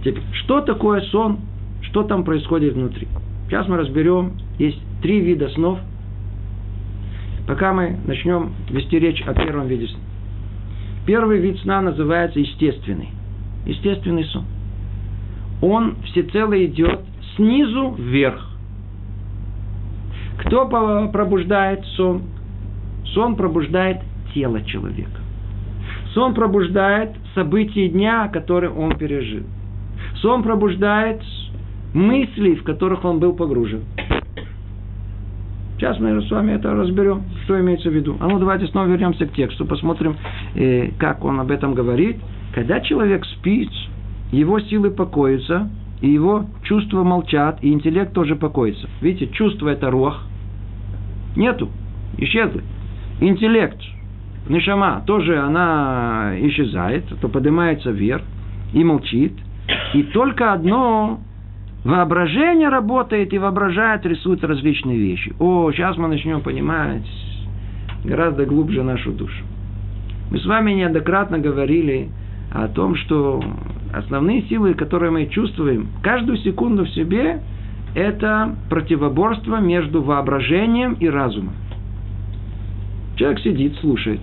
[0.00, 1.38] Теперь, что такое сон?
[1.82, 3.06] Что там происходит внутри?
[3.46, 4.32] Сейчас мы разберем.
[4.58, 5.78] Есть три вида снов.
[7.46, 10.00] Пока мы начнем вести речь о первом виде сна.
[11.06, 13.08] Первый вид сна называется естественный.
[13.64, 14.44] Естественный сон.
[15.62, 17.00] Он всецело идет
[17.36, 18.57] снизу вверх.
[20.38, 22.22] Кто пробуждает сон?
[23.06, 23.98] Сон пробуждает
[24.34, 25.20] тело человека.
[26.14, 29.44] Сон пробуждает события дня, которые он пережил.
[30.16, 31.22] Сон пробуждает
[31.94, 33.82] мысли, в которых он был погружен.
[35.76, 38.16] Сейчас мы с вами это разберем, что имеется в виду.
[38.20, 40.16] А ну давайте снова вернемся к тексту, посмотрим,
[40.56, 42.16] э, как он об этом говорит.
[42.52, 43.70] Когда человек спит,
[44.32, 45.70] его силы покоятся,
[46.00, 48.88] и его чувства молчат, и интеллект тоже покоится.
[49.00, 50.20] Видите, чувство это рох.
[51.38, 51.70] Нету.
[52.18, 52.62] Исчезли.
[53.20, 53.80] Интеллект,
[54.48, 58.24] нишама, тоже она исчезает, то поднимается вверх
[58.72, 59.32] и молчит.
[59.94, 61.20] И только одно
[61.84, 65.32] воображение работает и воображает, рисует различные вещи.
[65.38, 67.06] О, сейчас мы начнем понимать
[68.04, 69.44] гораздо глубже нашу душу.
[70.32, 72.08] Мы с вами неоднократно говорили
[72.52, 73.42] о том, что
[73.94, 77.40] основные силы, которые мы чувствуем каждую секунду в себе,
[77.98, 81.54] это противоборство между воображением и разумом.
[83.16, 84.20] Человек сидит, слушает.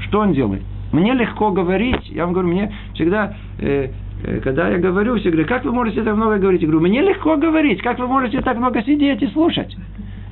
[0.00, 0.62] Что он делает?
[0.90, 2.08] Мне легко говорить.
[2.08, 3.90] Я вам говорю, мне всегда, э,
[4.24, 6.60] э, когда я говорю, все говорят, как вы можете так много говорить?
[6.62, 7.80] Я говорю, мне легко говорить.
[7.82, 9.76] Как вы можете так много сидеть и слушать?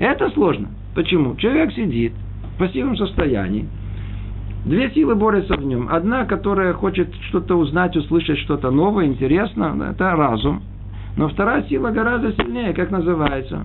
[0.01, 0.69] Это сложно.
[0.95, 1.37] Почему?
[1.37, 2.15] Человек сидит
[2.55, 3.67] в пассивном состоянии,
[4.65, 5.89] Две силы борются в нем.
[5.93, 10.61] Одна, которая хочет что-то узнать, услышать что-то новое, интересное, это разум.
[11.17, 13.65] Но вторая сила гораздо сильнее, как называется?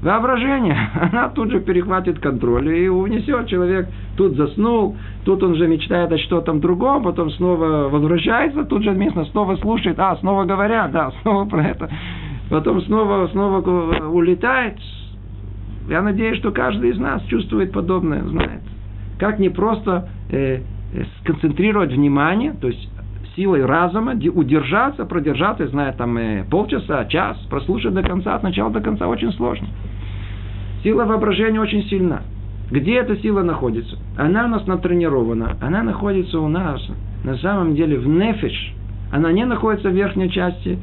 [0.00, 0.76] Воображение.
[1.12, 3.48] Она тут же перехватит контроль и унесет.
[3.48, 8.92] Человек тут заснул, тут он же мечтает о что-то другом, потом снова возвращается, тут же
[8.92, 11.90] местно снова слушает, а, снова говорят, да, снова про это.
[12.48, 13.60] Потом снова, снова
[14.08, 14.78] улетает.
[15.88, 18.62] Я надеюсь, что каждый из нас чувствует подобное, знает.
[19.18, 20.60] Как не просто э,
[20.94, 22.88] э, сконцентрировать внимание, то есть
[23.38, 28.80] силой разума удержаться, продержаться, зная там э, полчаса, час, прослушать до конца, от начала до
[28.80, 29.68] конца очень сложно.
[30.82, 32.22] Сила воображения очень сильна.
[32.72, 33.96] Где эта сила находится?
[34.16, 35.56] Она у нас натренирована.
[35.62, 36.84] Она находится у нас
[37.22, 38.74] на самом деле в нефиш.
[39.12, 40.76] Она не находится в верхней части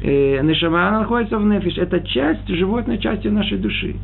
[0.00, 1.78] э, нешама, она находится в нефиш.
[1.78, 3.96] Это часть животной части нашей души.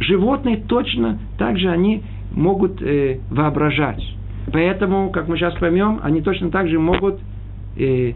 [0.00, 4.02] Животные точно так же они могут э, воображать.
[4.52, 7.20] Поэтому, как мы сейчас поймем, они точно так же могут,
[7.76, 8.12] э,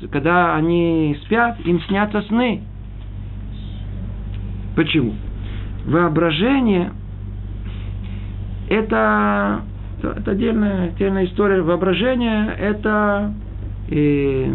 [0.00, 2.62] с, когда они спят, им снятся сны.
[4.76, 5.14] Почему?
[5.86, 6.92] Воображение
[8.68, 9.62] это,
[10.02, 11.62] это отдельная, отдельная история.
[11.62, 13.32] Воображение это
[13.88, 14.52] э,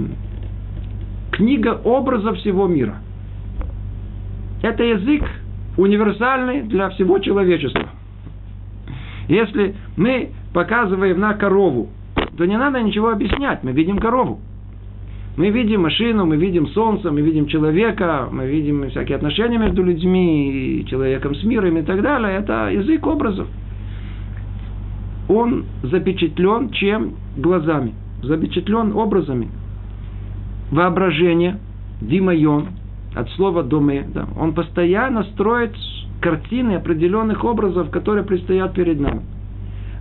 [1.31, 2.97] книга образа всего мира.
[4.61, 5.23] Это язык
[5.77, 7.89] универсальный для всего человечества.
[9.27, 11.89] Если мы показываем на корову,
[12.37, 13.63] то не надо ничего объяснять.
[13.63, 14.39] Мы видим корову.
[15.37, 20.81] Мы видим машину, мы видим солнце, мы видим человека, мы видим всякие отношения между людьми
[20.81, 22.37] и человеком с миром и так далее.
[22.37, 23.47] Это язык образов.
[25.29, 27.13] Он запечатлен чем?
[27.37, 27.93] Глазами.
[28.23, 29.47] Запечатлен образами.
[30.69, 31.59] Воображение,
[32.01, 32.67] димайон,
[33.15, 35.71] от слова доме, да, он постоянно строит
[36.21, 39.21] картины определенных образов, которые предстоят перед нами.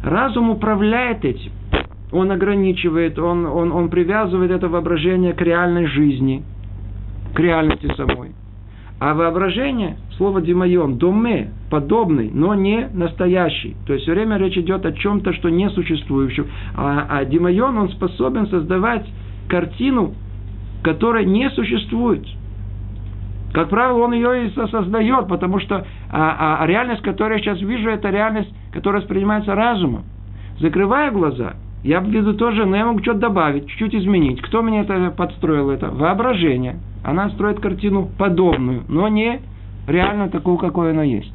[0.03, 1.53] Разум управляет этим.
[2.13, 6.43] Он ограничивает, он, он, он привязывает это воображение к реальной жизни,
[7.35, 8.33] к реальности самой.
[8.99, 13.77] А воображение, слово димайон, доме, подобный, но не настоящий.
[13.87, 16.49] То есть все время речь идет о чем-то, что не существующем.
[16.77, 19.07] А, а димайон, он способен создавать
[19.49, 20.15] картину,
[20.83, 22.27] которая не существует.
[23.53, 27.89] Как правило, он ее и создает, потому что а, а реальность, которую я сейчас вижу,
[27.89, 30.05] это реальность, которая воспринимается разумом.
[30.59, 34.43] Закрывая глаза, я вижу тоже, но я могу что-то добавить, чуть-чуть изменить.
[34.43, 35.71] Кто мне это подстроил?
[35.71, 36.77] Это воображение.
[37.03, 39.41] Она строит картину подобную, но не
[39.87, 41.33] реально такую, какой она есть.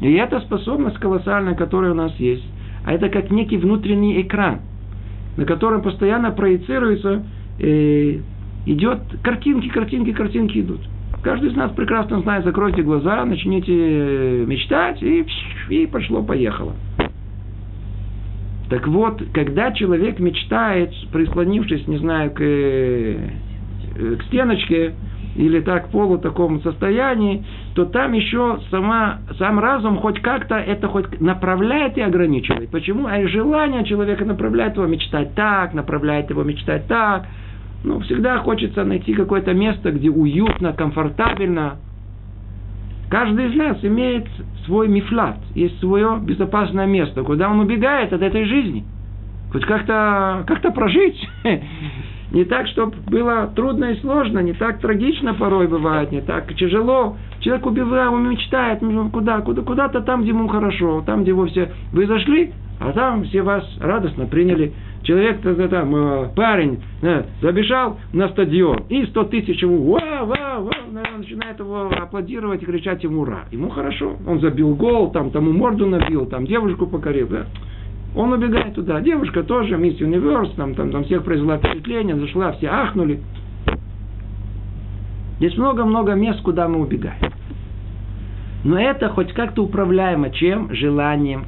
[0.00, 2.44] И эта способность колоссальная, которая у нас есть,
[2.84, 4.60] а это как некий внутренний экран,
[5.36, 7.24] на котором постоянно проецируется,
[7.58, 8.20] э,
[8.66, 10.80] идет картинки, картинки, картинки идут.
[11.28, 15.26] Каждый из нас прекрасно знает, закройте глаза, начните э, мечтать, и,
[15.68, 16.72] и пошло-поехало.
[18.70, 23.18] Так вот, когда человек мечтает, прислонившись, не знаю, к, э,
[24.18, 24.94] к стеночке,
[25.36, 30.88] или так в полу таком состоянии, то там еще сама, сам разум хоть как-то это
[30.88, 32.70] хоть направляет и ограничивает.
[32.70, 33.06] Почему?
[33.06, 37.26] А желание человека направляет его мечтать так, направляет его мечтать так–
[37.84, 41.76] ну, всегда хочется найти какое-то место, где уютно, комфортабельно.
[43.08, 44.26] Каждый из нас имеет
[44.66, 48.84] свой мифлат, есть свое безопасное место, куда он убегает от этой жизни.
[49.50, 51.28] Хоть как-то как прожить.
[52.30, 57.16] Не так, чтобы было трудно и сложно, не так трагично порой бывает, не так тяжело.
[57.40, 61.72] Человек убивает, он мечтает, куда, куда, куда-то там, где ему хорошо, там, где вы все,
[61.90, 64.74] вы зашли, а там все вас радостно приняли,
[65.08, 65.40] Человек,
[65.70, 70.72] там, э, парень, э, забежал на стадион, и 100 тысяч ему, ва, ва, ва,
[71.16, 73.46] начинает его аплодировать и кричать ему ура.
[73.50, 77.46] Ему хорошо, он забил гол, там, тому морду набил, там, девушку покорил, да?
[78.14, 79.00] Он убегает туда.
[79.00, 83.20] Девушка тоже, мисс Универс, там, там, там всех произвела впечатление, зашла, все ахнули.
[85.38, 87.32] Здесь много-много мест, куда мы убегаем.
[88.62, 90.68] Но это хоть как-то управляемо чем?
[90.74, 91.46] Желанием.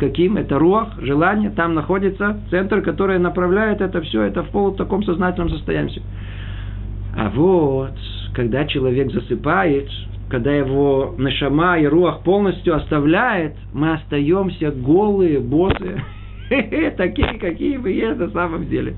[0.00, 0.38] Каким?
[0.38, 1.50] Это рух, желание.
[1.50, 4.22] Там находится центр, который направляет это все.
[4.22, 6.02] Это в полу таком сознательном состоянии.
[7.14, 7.92] А вот,
[8.34, 9.90] когда человек засыпает,
[10.30, 16.02] когда его нашама и руах полностью оставляет, мы остаемся голые, боссы,
[16.96, 18.94] такие, какие мы есть на самом деле.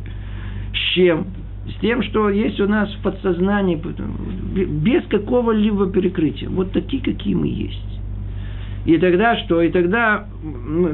[0.72, 1.26] С чем?
[1.66, 6.48] С тем, что есть у нас в подсознании, без какого-либо перекрытия.
[6.48, 7.91] Вот такие, какие мы есть.
[8.84, 9.62] И тогда что?
[9.62, 10.26] И тогда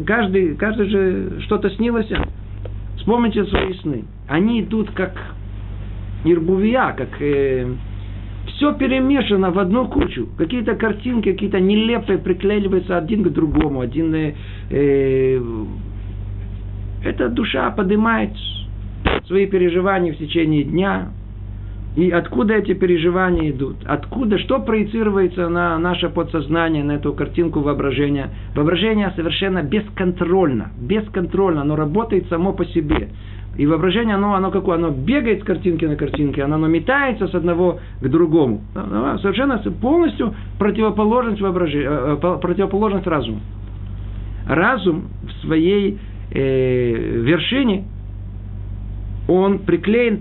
[0.06, 2.10] каждый, каждый же что-то снилось.
[2.96, 4.04] Вспомните свои сны.
[4.28, 5.12] Они идут как
[6.24, 7.66] ирбувия, как э,
[8.48, 10.28] все перемешано в одну кучу.
[10.36, 13.80] Какие-то картинки, какие-то нелепые приклеиваются один к другому.
[13.80, 14.34] Один, э,
[14.70, 15.40] э,
[17.04, 18.32] эта душа поднимает
[19.26, 21.08] свои переживания в течение дня.
[21.98, 23.78] И откуда эти переживания идут?
[23.84, 28.30] Откуда, что проецируется на наше подсознание, на эту картинку воображения?
[28.54, 30.70] Воображение совершенно бесконтрольно.
[30.80, 33.08] Бесконтрольно, оно работает само по себе.
[33.56, 34.76] И воображение, оно, оно какое?
[34.76, 38.60] Оно бегает с картинки на картинке, оно, оно метается с одного к другому.
[39.20, 43.40] Совершенно полностью противоположность, воображения, э, э, противоположность разуму.
[44.46, 45.98] Разум в своей
[46.30, 46.92] э,
[47.24, 47.86] вершине,
[49.26, 50.20] он приклеен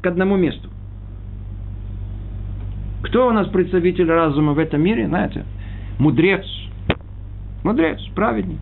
[0.00, 0.65] к одному месту.
[3.06, 5.44] Кто у нас представитель разума в этом мире, знаете?
[6.00, 6.44] Мудрец.
[7.62, 8.58] Мудрец, праведник.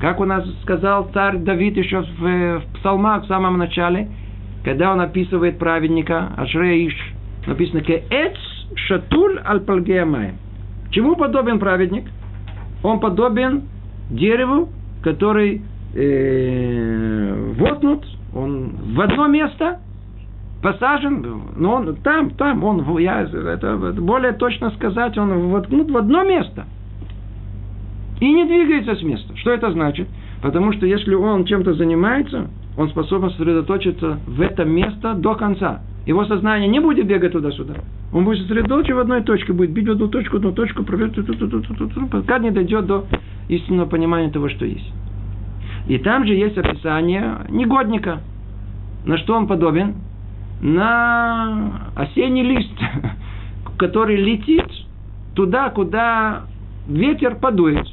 [0.00, 4.08] Как у нас сказал царь Давид еще в, в псалмах в самом начале,
[4.64, 6.94] когда он описывает праведника, Ашреиш,
[7.46, 8.36] написано «Эц
[8.76, 9.64] шатуль аль
[10.90, 12.04] Чему подобен праведник?
[12.84, 13.64] Он подобен
[14.08, 14.68] дереву,
[15.02, 15.62] который
[15.94, 19.80] э, вотнут, он в одно место
[20.62, 21.24] посажен,
[21.56, 26.66] но он там, там, он, я, это более точно сказать, он воткнут в одно место–
[28.20, 29.36] и не двигается с места.
[29.36, 30.08] Что это значит?
[30.42, 35.80] Потому что если он чем-то занимается, он способен сосредоточиться в это место до конца.
[36.06, 37.74] Его сознание не будет бегать туда-сюда.
[38.12, 40.84] Он будет сосредоточен в одной точке, будет бить в одну точку, одну точку,
[42.10, 43.04] пока не дойдет до
[43.48, 44.92] истинного понимания того, что есть.
[45.86, 48.20] И там же есть описание негодника.
[49.04, 49.96] На что он подобен?
[50.60, 52.72] На осенний лист,
[53.78, 54.66] который летит
[55.34, 56.42] туда, куда
[56.88, 57.86] ветер подует.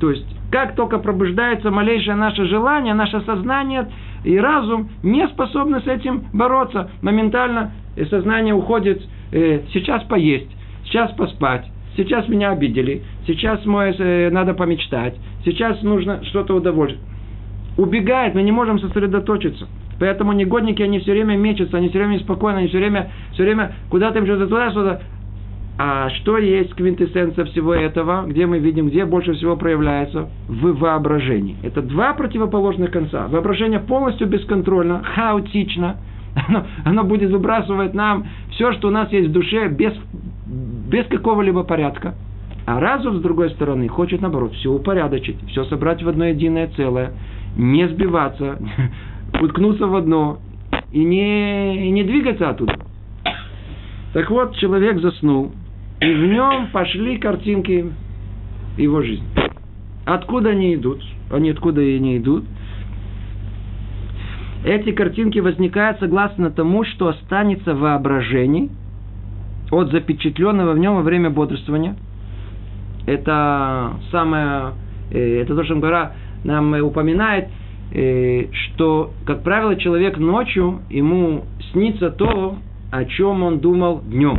[0.00, 3.88] То есть, как только пробуждается малейшее наше желание, наше сознание
[4.24, 6.90] и разум не способны с этим бороться.
[7.02, 7.72] Моментально
[8.10, 10.50] сознание уходит э, сейчас поесть,
[10.84, 11.66] сейчас поспать,
[11.96, 17.02] сейчас меня обидели, сейчас мой, э, надо помечтать, сейчас нужно что-то удовольствить.
[17.76, 19.66] Убегает, мы не можем сосредоточиться.
[19.98, 23.74] Поэтому негодники, они все время мечутся, они все время спокойны, они все время, все время
[23.90, 25.00] куда-то им что-то туда-сюда.
[25.76, 30.28] А что есть квинтэссенция всего этого, где мы видим, где больше всего проявляется?
[30.46, 31.56] В воображении.
[31.64, 33.26] Это два противоположных конца.
[33.26, 35.96] Воображение полностью бесконтрольно, хаотично.
[36.48, 39.92] Оно, оно будет выбрасывать нам все, что у нас есть в душе, без,
[40.46, 42.14] без какого-либо порядка.
[42.66, 47.12] А разум, с другой стороны, хочет, наоборот, все упорядочить, все собрать в одно единое целое,
[47.56, 48.58] не сбиваться,
[49.40, 50.38] уткнуться в одно
[50.92, 52.78] и не, и не двигаться оттуда.
[54.12, 55.52] Так вот, человек заснул,
[56.00, 57.92] и в нем пошли картинки
[58.78, 59.26] его жизни.
[60.04, 61.02] Откуда они идут?
[61.30, 62.44] Они откуда и не идут?
[64.64, 68.70] Эти картинки возникают согласно тому, что останется в воображении
[69.70, 71.96] от запечатленного в нем во время бодрствования.
[73.06, 74.72] Это самое,
[75.10, 75.74] э, это то, что
[76.44, 77.48] нам упоминает,
[77.90, 82.56] что, как правило, человек ночью, ему снится то,
[82.90, 84.36] о чем он думал днем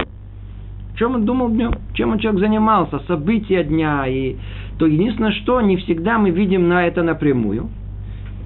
[0.98, 4.08] чем он думал днем, чем он человек занимался, события дня.
[4.08, 4.36] И
[4.78, 7.70] то единственное, что не всегда мы видим на это напрямую.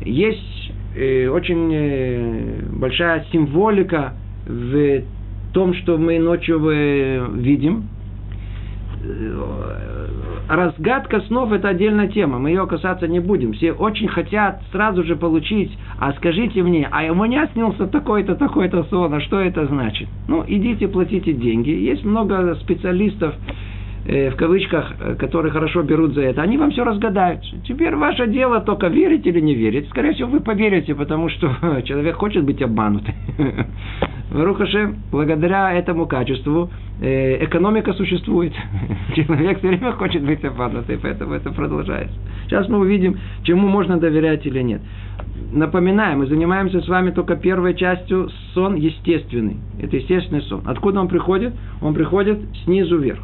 [0.02, 4.14] Есть э, очень э, большая символика
[4.46, 5.02] в
[5.54, 7.90] том, что мы ночью э, видим.
[9.02, 10.08] Э,
[10.50, 13.54] разгадка снов– это отдельная тема, мы ее касаться не будем.
[13.54, 18.84] Все очень хотят сразу же получить, а скажите мне, а у меня снился такой-то, такой-то
[18.86, 20.10] сон, а что это значит?
[20.28, 21.70] Ну, идите, платите деньги.
[21.70, 23.36] Есть много специалистов,
[24.10, 27.42] в кавычках, э, которые хорошо берут за это, они вам все разгадают.
[27.68, 29.88] Теперь ваше дело только верить или не верить.
[29.90, 31.56] Скорее всего, вы поверите, потому что
[31.86, 33.14] человек хочет быть обманутым.
[34.32, 38.54] Рухаше, благодаря этому качеству э, экономика существует.
[39.16, 42.16] Человек все время хочет быть обманутым, поэтому это продолжается.
[42.46, 44.82] Сейчас мы увидим, чему можно доверять или нет.
[45.52, 49.58] Напоминаем, мы занимаемся с вами только первой частью сон естественный.
[49.80, 50.64] Это естественный сон.
[50.66, 51.54] Откуда он приходит?
[51.82, 53.22] Он приходит снизу вверх.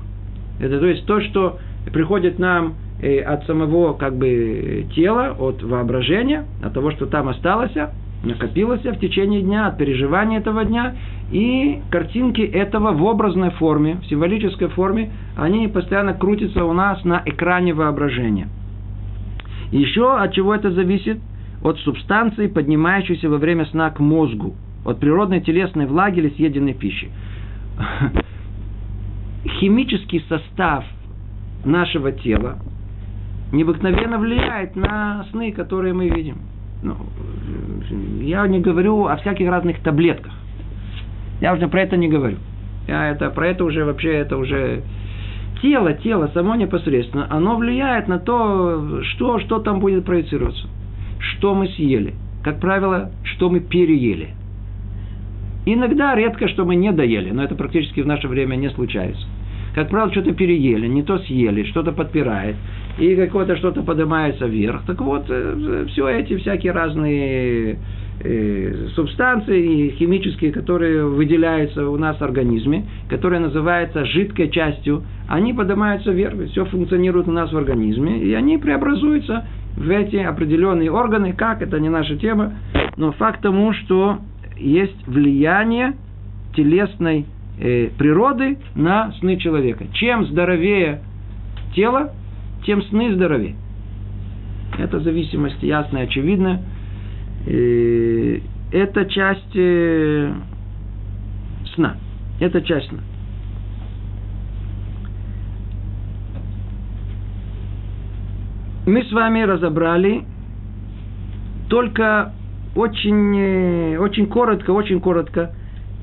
[0.60, 1.60] Это то есть то, что
[1.92, 7.74] приходит нам э, от самого как бы тела, от воображения, от того, что там осталось,
[8.24, 10.96] накопилось в течение дня, от переживания этого дня,
[11.32, 17.22] и картинки этого в образной форме, в символической форме, они постоянно крутятся у нас на
[17.26, 18.48] экране воображения.
[19.72, 21.20] Еще от чего это зависит?
[21.64, 27.10] От субстанции, поднимающейся во время сна к мозгу, от природной телесной влаги или съеденной пищи.
[29.60, 30.86] Химический состав
[31.64, 32.58] нашего тела
[33.52, 36.38] необыкновенно влияет на сны, которые мы видим.
[36.84, 36.96] Ну,
[38.22, 40.34] я не говорю о всяких разных таблетках.
[41.42, 42.38] Я уже про это не говорю.
[42.88, 44.84] Я это, про это уже вообще, это уже
[45.62, 50.68] тело, тело само непосредственно, оно влияет на то, что, что там будет проецироваться.
[51.20, 52.14] Что мы съели.
[52.44, 54.30] Как правило, что мы переели.
[55.66, 59.26] Иногда, редко, что мы не доели, но это практически в наше время не случается.
[59.74, 62.56] Как правило, что-то переели, не то съели, что-то подпирает,
[62.98, 64.84] и какое-то что-то поднимается вверх.
[64.88, 67.78] Так вот, э, все эти всякие разные
[68.24, 76.12] э, субстанции химические, которые выделяются у нас в организме, которые называются жидкой частью, они поднимаются
[76.12, 79.46] вверх, все функционирует у нас в организме, и они преобразуются
[79.76, 82.54] в эти определенные органы, как, это не наша тема,
[82.96, 84.20] но факт тому, что
[84.58, 85.94] есть влияние
[86.56, 87.26] телесной
[87.60, 89.86] э, природы на сны человека.
[89.94, 91.02] Чем здоровее
[91.74, 92.12] тело,
[92.66, 93.56] тем сны здоровее.
[94.78, 96.62] Это зависимость ясная, очевидная.
[97.46, 98.40] Э,
[98.72, 100.34] это часть э,
[101.76, 101.98] сна.
[102.40, 103.00] Это часть сна.
[108.86, 110.24] Мы с вами разобрали
[111.70, 112.34] только
[112.76, 115.54] очень, э, очень коротко, очень коротко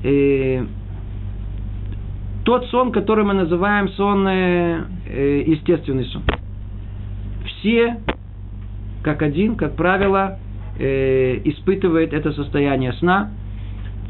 [0.03, 0.65] э,
[2.43, 6.23] тот сон, который мы называем сон э, э, естественный сон.
[7.45, 7.97] Все,
[9.01, 10.39] как один, как правило,
[10.77, 13.31] э, испытывает это состояние сна.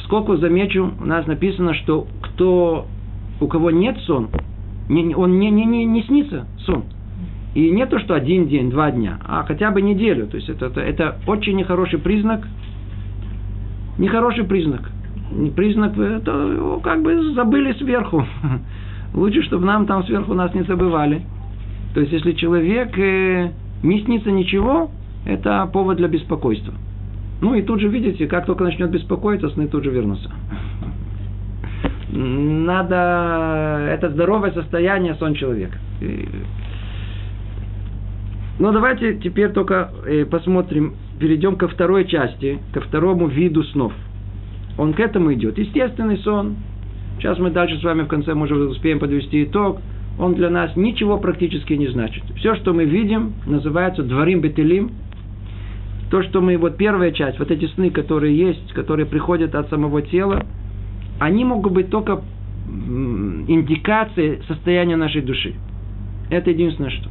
[0.06, 2.88] Сколько замечу, у нас написано, что кто,
[3.40, 4.30] у кого нет сон,
[4.90, 6.86] не, он не, не, не, не снится сон.
[7.54, 10.28] И не то, что один день, два дня, а хотя бы неделю.
[10.28, 12.48] То есть это, это, это очень нехороший признак.
[14.00, 14.90] Нехороший признак.
[15.56, 18.26] Признак, это как бы забыли сверху.
[19.14, 21.22] Лучше, чтобы нам там сверху нас не забывали.
[21.94, 23.52] То есть, если человек э,
[23.84, 24.90] не снится ничего,
[25.26, 26.74] это повод для беспокойства.
[27.42, 30.32] Ну и тут же, видите, как только начнет беспокоиться, сны тут же вернутся.
[32.12, 33.86] Надо...
[33.90, 35.78] Это здоровое состояние сон человека.
[38.60, 43.94] Ну, давайте теперь только э, посмотрим, перейдем ко второй части, ко второму виду снов.
[44.78, 45.58] Он к этому идет.
[45.58, 46.56] Естественный сон.
[47.18, 49.80] Сейчас мы дальше с вами в конце, может, успеем подвести итог.
[50.20, 52.24] Он для нас ничего практически не значит.
[52.38, 54.92] Все, что мы видим, называется дворим бетелим.
[56.12, 60.04] То, что мы, вот первая часть, вот эти сны, которые есть, которые приходят от самого
[60.04, 60.46] тела,
[61.20, 62.22] они могут быть только
[62.68, 65.56] индикацией состояния нашей души.
[66.30, 67.10] Это единственное, что.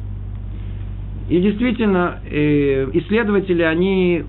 [1.29, 4.23] И действительно, э, исследователи, они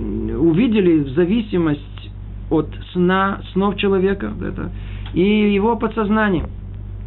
[0.00, 2.10] увидели зависимость
[2.50, 4.70] от сна, снов человека это,
[5.14, 6.46] и его подсознание.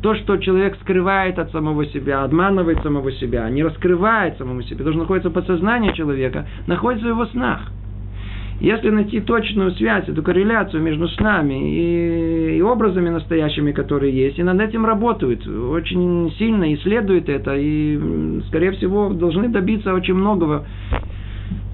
[0.02, 4.92] То, что человек скрывает от самого себя, обманывает самого себя, не раскрывает самому себе, то,
[4.92, 7.72] что находится в подсознании человека, находится в его снах.
[8.60, 14.44] Если найти точную связь, эту корреляцию между снами и, и образами настоящими, которые есть, и
[14.44, 20.66] над этим работают, очень сильно исследуют это, и, скорее всего, должны добиться очень многого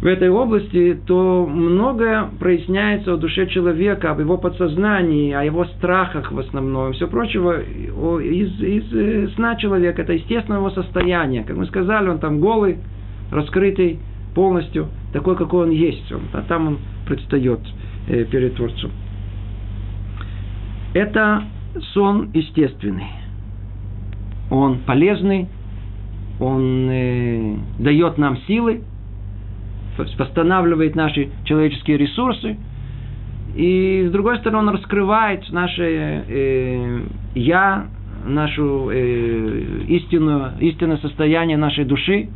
[0.01, 6.31] в этой области, то многое проясняется о душе человека, об его подсознании, о его страхах
[6.31, 11.43] в основном, все прочего из, из э, сна человека, это естественного состояния.
[11.43, 12.77] Как мы сказали, он там голый,
[13.29, 13.99] раскрытый
[14.35, 16.11] полностью, такой, какой он есть.
[16.11, 17.59] Он, а там он предстает
[18.07, 18.91] э, перед Творцом.
[20.93, 21.43] Это
[21.93, 23.07] сон естественный.
[24.49, 25.47] Он полезный,
[26.39, 28.81] он э, дает нам силы,
[29.97, 32.57] восстанавливает наши человеческие ресурсы,
[33.55, 37.01] и с другой стороны он раскрывает наше э,
[37.35, 37.87] я,
[38.25, 42.29] нашу э, истинное состояние нашей души.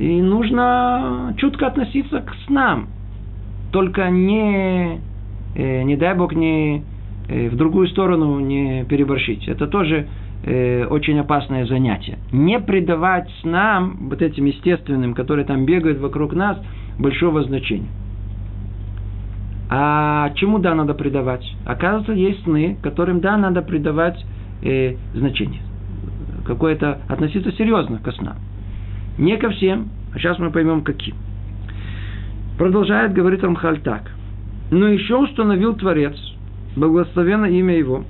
[0.00, 2.88] И нужно чутко относиться к снам.
[3.70, 4.98] Только не,
[5.54, 6.82] э, не дай Бог, не
[7.28, 9.46] э, в другую сторону не переборщить.
[9.46, 10.08] Это тоже
[10.42, 12.16] э, очень опасное занятие.
[12.32, 16.56] Не придавать снам, вот этим естественным, которые там бегают вокруг нас,
[16.98, 17.90] большого значения.
[19.68, 21.44] А чему да надо придавать?
[21.66, 24.24] Оказывается, есть сны, которым да надо придавать
[24.62, 25.60] э, значение.
[26.46, 28.36] Какое-то относиться серьезно к снам.
[29.20, 31.14] Не ко всем, а сейчас мы поймем каким.
[32.56, 34.10] Продолжает говорить Рамхаль так.
[34.70, 36.16] Но еще установил Творец,
[36.74, 38.04] благословенно имя его,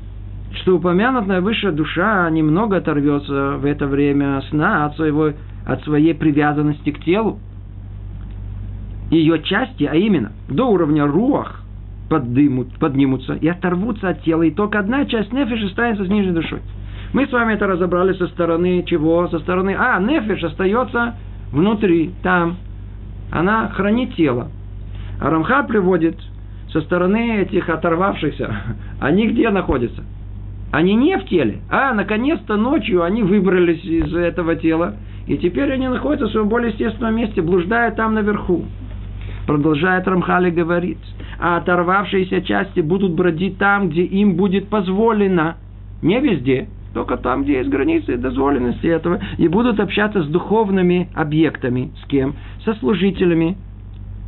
[0.53, 5.33] что упомянутая высшая душа немного оторвется в это время сна от, своего,
[5.67, 7.41] от своей привязанности к телу.
[9.11, 11.65] Ее части, а именно до уровня руах,
[12.09, 16.61] поднимут, поднимутся и оторвутся от тела, и только одна часть нефиш останется с нижней душой.
[17.13, 19.27] Мы с вами это разобрали со стороны чего?
[19.29, 21.17] Со стороны, а, нефиш остается
[21.53, 22.57] внутри, там.
[23.33, 24.49] Она хранит тело.
[25.21, 26.17] А Рамха приводит
[26.73, 28.55] со стороны этих оторвавшихся,
[29.01, 30.03] они где находятся?
[30.71, 34.95] Они не в теле, а наконец-то ночью они выбрались из этого тела,
[35.27, 38.65] и теперь они находятся в своем более естественном месте, блуждая там наверху.
[39.49, 40.99] Продолжает Рамхали говорить,
[41.41, 45.57] а оторвавшиеся части будут бродить там, где им будет позволено.
[46.03, 49.21] Не везде, только там, где есть границы дозволенности этого.
[49.39, 51.93] И будут общаться с духовными объектами.
[52.03, 52.35] С кем?
[52.65, 53.57] Со служителями,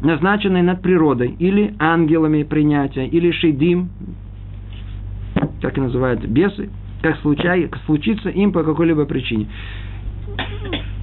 [0.00, 1.34] назначенные над природой.
[1.38, 3.06] Или ангелами принятия.
[3.06, 3.90] Или шейдим,
[5.60, 6.70] как и называют бесы,
[7.02, 9.48] как, случай, случится им по какой-либо причине.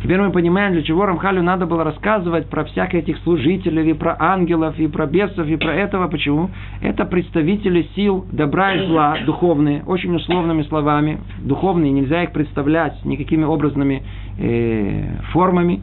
[0.02, 4.16] Теперь мы понимаем, для чего Рамхалю надо было рассказывать про всяких этих служителей, и про
[4.18, 6.08] ангелов, и про бесов, и про этого.
[6.08, 6.50] Почему?
[6.82, 11.20] Это представители сил добра и зла, духовные, очень условными словами.
[11.41, 14.04] Духовные, нельзя их представлять никакими образными
[14.38, 15.82] э, формами.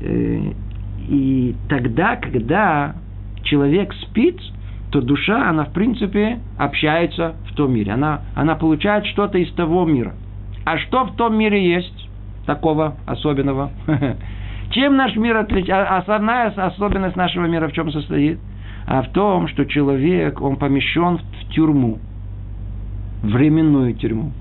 [0.00, 0.52] Э,
[1.10, 2.94] и тогда, когда
[3.42, 4.40] человек спит,
[4.92, 7.92] то душа, она в принципе общается в том мире.
[7.92, 10.14] Она, она получает что-то из того мира.
[10.64, 12.01] А что в том мире есть
[12.46, 13.70] такого особенного?
[14.70, 15.96] Чем наш мир отличается?
[15.96, 18.38] Основная особенность нашего мира в чем состоит?
[18.86, 21.98] А в том, что человек, он помещен в тюрьму.
[23.22, 24.32] Временную тюрьму.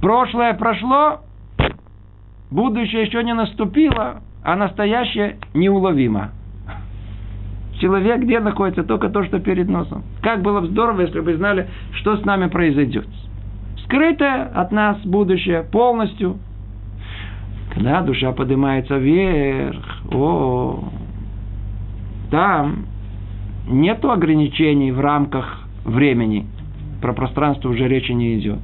[0.00, 1.20] Прошлое прошло,
[2.50, 6.30] будущее еще не наступило, а настоящее неуловимо.
[7.80, 8.82] Человек где находится?
[8.82, 10.02] Только то, что перед носом.
[10.22, 13.06] Как было бы здорово, если бы знали, что с нами произойдет.
[13.84, 16.38] Скрытое от нас будущее полностью.
[17.74, 20.84] Когда душа поднимается вверх, о,
[22.30, 22.86] там
[23.68, 26.46] нет ограничений в рамках времени.
[27.00, 28.58] Про пространство уже речи не идет.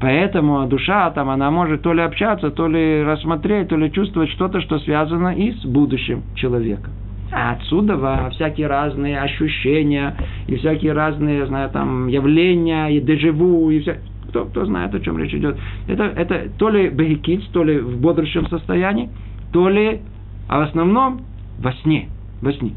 [0.00, 4.60] Поэтому душа там, она может то ли общаться, то ли рассмотреть, то ли чувствовать что-то,
[4.60, 6.90] что связано и с будущим человека.
[7.32, 10.14] А отсюда во всякие разные ощущения,
[10.46, 13.98] и всякие разные, знаю, там, явления, и дежаву, и все.
[14.34, 15.56] Кто, кто знает, о чем речь идет.
[15.86, 19.08] Это, это то ли бехикиц, то ли в бодрящем состоянии,
[19.52, 20.00] то ли,
[20.48, 21.20] а в основном
[21.60, 22.08] во сне.
[22.42, 22.72] Во сне.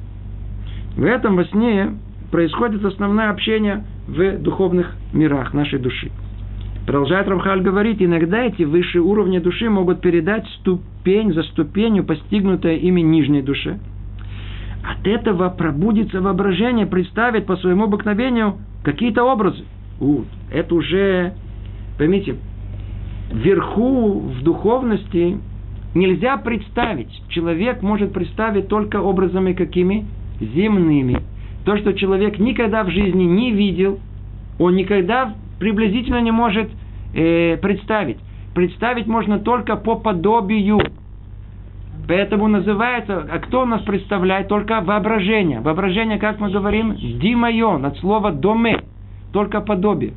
[0.96, 1.98] В этом во сне
[2.30, 6.12] происходит основное общение в духовных мирах нашей души.
[6.86, 13.02] Продолжает Рамхаль говорить, иногда эти высшие уровни души могут передать ступень за ступенью постигнутое ими
[13.02, 13.80] нижней душе–
[14.88, 19.66] от этого пробудится воображение, представить по своему обыкновению какие-то образы.
[20.00, 20.28] Вот.
[20.50, 21.34] Это уже,
[21.98, 22.36] поймите,
[23.32, 25.40] вверху в духовности
[25.94, 27.10] нельзя представить.
[27.30, 30.06] Человек может представить только образами какими?
[30.40, 31.22] Земными.
[31.66, 34.00] То, что человек никогда в жизни не видел,
[34.60, 36.70] он никогда приблизительно не может
[37.14, 38.18] э, представить.
[38.54, 40.80] Представить можно только по подобию.
[42.08, 44.48] Поэтому называется, а кто нас представляет?
[44.48, 45.60] Только воображение.
[45.60, 48.80] Воображение, как мы говорим, димайон, от слова доме,
[49.34, 50.14] только подобие.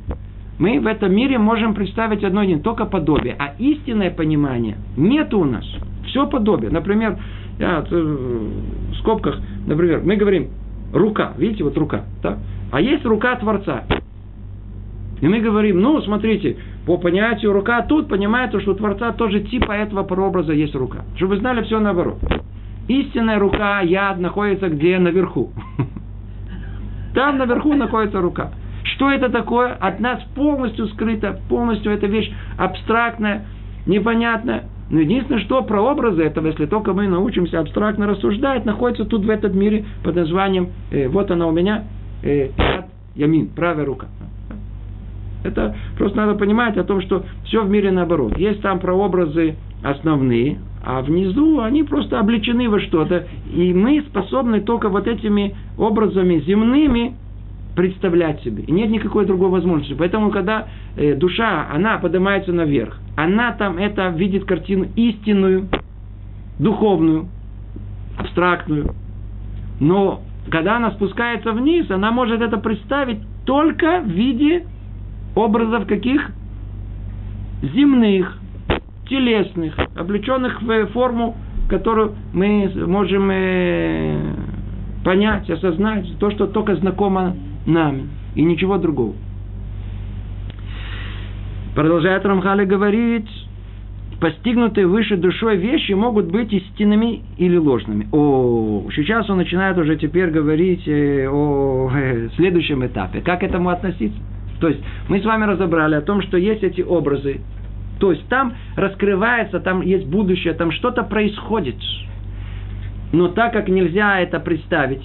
[0.61, 3.35] Мы в этом мире можем представить одно единое, только подобие.
[3.39, 5.65] А истинное понимание нет у нас.
[6.05, 6.69] Все подобие.
[6.69, 7.17] Например,
[7.57, 7.95] я э,
[8.91, 10.49] в скобках, например, мы говорим
[10.93, 11.33] рука.
[11.39, 12.03] Видите, вот рука.
[12.21, 12.37] Да?
[12.71, 13.85] А есть рука Творца.
[15.19, 19.71] И мы говорим, ну, смотрите, по понятию рука тут понимает, что у Творца тоже типа
[19.71, 20.99] этого прообраза есть рука.
[21.15, 22.19] Чтобы вы знали все наоборот.
[22.87, 24.99] Истинная рука, яд, находится где?
[24.99, 25.49] Наверху.
[27.15, 28.51] Там наверху находится рука.
[29.01, 29.73] Что это такое?
[29.73, 33.47] От нас полностью скрыто, полностью эта вещь абстрактная,
[33.87, 34.65] непонятная.
[34.91, 39.57] Но единственное, что прообразы этого, если только мы научимся абстрактно рассуждать, находится тут в этом
[39.57, 41.85] мире под названием, э, вот она у меня,
[42.21, 42.49] э,
[43.15, 44.05] ямин, правая рука.
[45.43, 48.37] Это просто надо понимать о том, что все в мире наоборот.
[48.37, 53.25] Есть там прообразы основные, а внизу они просто обличены во что-то.
[53.51, 57.15] И мы способны только вот этими образами земными
[57.75, 58.63] представлять себе.
[58.63, 59.93] И нет никакой другой возможности.
[59.93, 65.67] Поэтому, когда э, душа, она поднимается наверх, она там это видит картину истинную,
[66.59, 67.27] духовную,
[68.17, 68.93] абстрактную.
[69.79, 74.65] Но когда она спускается вниз, она может это представить только в виде
[75.35, 76.31] образов каких?
[77.61, 78.37] Земных,
[79.07, 81.35] телесных, облеченных в форму,
[81.69, 84.33] которую мы можем э,
[85.03, 89.15] понять, осознать, то, что только знакомо нам, и ничего другого.
[91.75, 93.29] Продолжает Рамхали говорить,
[94.19, 98.07] постигнутые выше душой вещи могут быть истинными или ложными.
[98.11, 103.21] О, сейчас он начинает уже теперь говорить э, о э, следующем этапе.
[103.21, 104.19] Как к этому относиться?
[104.59, 107.41] То есть мы с вами разобрали о том, что есть эти образы.
[107.99, 111.75] То есть там раскрывается, там есть будущее, там что-то происходит.
[113.11, 115.03] Но так как нельзя это представить,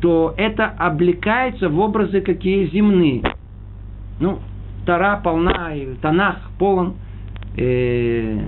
[0.00, 3.22] то это облекается в образы какие земные.
[4.18, 4.38] Ну,
[4.86, 6.94] Тара полна, и Танах полон
[7.56, 8.38] э,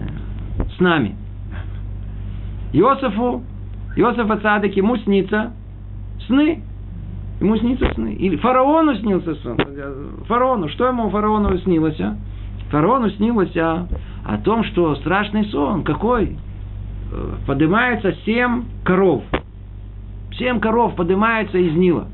[0.77, 1.17] с нами.
[2.73, 3.43] Иосифу,
[3.97, 5.53] Иосифа Цадык, ему снится
[6.27, 6.63] сны.
[7.41, 8.15] Ему снится сны.
[8.15, 9.59] Или фараону снился сон.
[10.29, 10.69] Фараону.
[10.69, 12.01] Что ему фараону снилось?
[12.01, 12.17] А?
[12.71, 13.89] Фараону снилось а,
[14.25, 15.83] о том, что страшный сон.
[15.83, 16.37] Какой?
[17.11, 19.25] Э, поднимается семь коров.
[20.39, 22.09] Семь коров поднимается из Нила.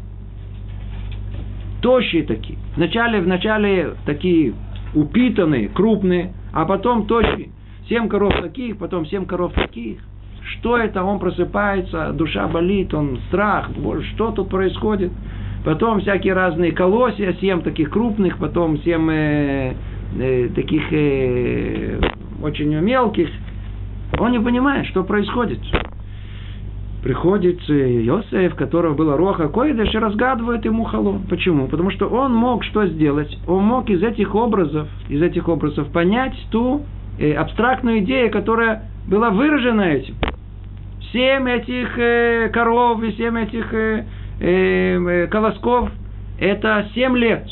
[1.80, 2.58] Тощие такие.
[2.76, 4.54] Вначале, вначале такие
[4.94, 7.50] упитанные, крупные, а потом тощие.
[7.88, 9.98] Семь коров таких, потом семь коров таких.
[10.42, 11.02] Что это?
[11.04, 13.70] Он просыпается, душа болит, он страх,
[14.14, 15.12] что тут происходит?
[15.64, 19.74] Потом всякие разные колосья, семь таких крупных, потом семь э,
[20.18, 22.00] э, таких э,
[22.42, 23.28] очень мелких.
[24.18, 25.58] Он не понимает, что происходит.
[27.02, 31.22] Приходит Йосеф, которого было Роха Койдеш, и разгадывает ему халом.
[31.28, 31.68] Почему?
[31.68, 33.38] Потому что он мог что сделать?
[33.46, 36.82] Он мог из этих образов, из этих образов понять ту
[37.18, 40.14] э, абстрактную идею, которая была выражена этим
[41.12, 44.04] семь этих э, коров и семь этих э,
[44.40, 45.90] э, э, колосков–
[46.38, 47.46] это семь лет.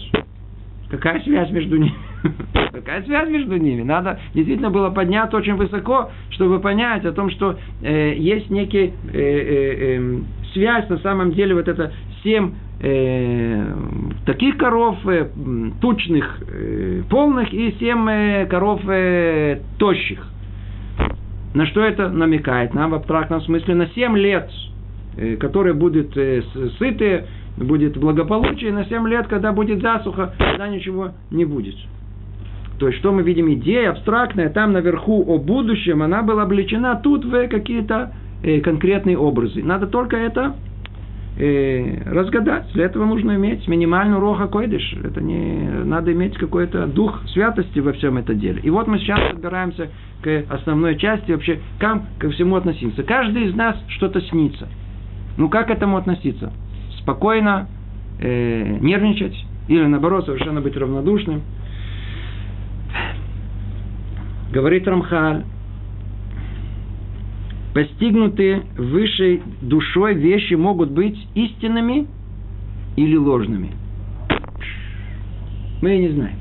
[0.91, 2.06] Какая связь между ними?
[2.73, 3.83] Какая связь между ними?
[3.83, 9.19] Надо действительно было подняться очень высоко, чтобы понять о том, что э, есть некий э,
[9.19, 10.19] э, э,
[10.53, 13.65] связь на самом деле вот это семь э,
[14.25, 15.29] таких коров э,
[15.81, 20.27] тучных, э, полных и семь э, коров э, тощих.
[21.55, 22.75] На что это намекает?
[22.75, 24.51] Нам в абстрактном смысле на 7 лет,
[25.17, 26.43] э, которые будут э,
[26.79, 27.25] сыты,
[27.57, 31.75] будет благополучие, на 7 лет, когда будет засуха, тогда ничего не будет.
[32.79, 37.25] То есть, что мы видим, идея абстрактная, там наверху о будущем, она была облечена тут
[37.25, 38.13] в какие-то
[38.43, 39.63] э, конкретные образы.
[39.63, 40.55] Надо только это
[41.39, 42.71] э, разгадать.
[42.75, 44.97] Для этого нужно иметь минимальную роха койдыш.
[45.03, 48.61] Это не надо иметь какой-то дух святости во всем этом деле.
[48.63, 49.89] И вот мы сейчас собираемся
[50.23, 53.03] к основной части вообще, как ко всему относиться.
[53.03, 54.69] Каждый из нас что-то снится.
[55.39, 56.53] Ну как к этому относиться?
[57.01, 57.69] Спокойно,
[58.21, 59.37] э, нервничать
[59.69, 61.43] или наоборот совершенно быть равнодушным.
[64.53, 65.45] Говорит Рамхаль,
[67.75, 72.07] постигнутые высшей душой вещи могут быть истинными
[72.97, 73.73] или ложными.
[75.83, 76.37] Мы не знаем.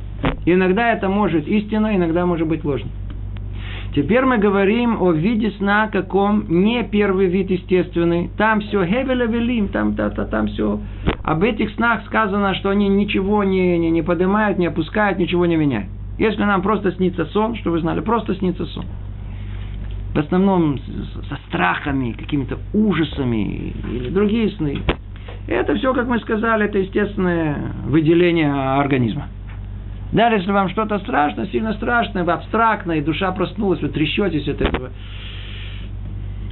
[0.45, 2.89] Иногда это может истина, иногда может быть ложно.
[3.95, 8.29] Теперь мы говорим о виде сна, каком не первый вид естественный.
[8.37, 10.79] Там все хевеля велим, там, та, та, там все.
[11.23, 15.55] Об этих снах сказано, что они ничего не, не, не поднимают, не опускают, ничего не
[15.55, 15.87] меняют.
[16.17, 18.85] Если нам просто снится сон, что вы знали, просто снится сон
[20.15, 20.79] в основном
[21.27, 24.79] со страхами, какими-то ужасами или другие сны.
[25.45, 29.27] Это все, как мы сказали, это естественное выделение организма.
[30.13, 34.91] Даже если вам что-то страшно, сильно страшное, абстрактное, и душа проснулась, вы трясетесь от этого,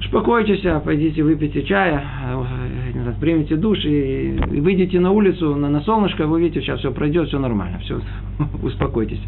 [0.02, 2.04] успокойтесь, а пойдите выпейте чая,
[2.34, 7.30] э, примите душ и выйдите на улицу, на, на солнышко, вы увидите, сейчас все пройдет,
[7.30, 8.02] все нормально, все,
[8.62, 9.22] успокойтесь.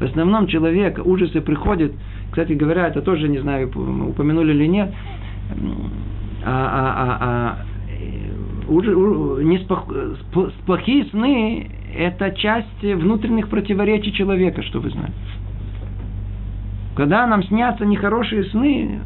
[0.00, 1.92] В основном человек, ужасы приходят,
[2.30, 4.90] кстати говоря, это тоже, не знаю, упомянули или нет,
[6.42, 8.94] а, а, а, а уже,
[9.44, 9.92] не спох,
[10.64, 15.14] плохие сны– это часть внутренних противоречий человека, что вы знаете.
[16.96, 19.00] Когда нам снятся нехорошие сны,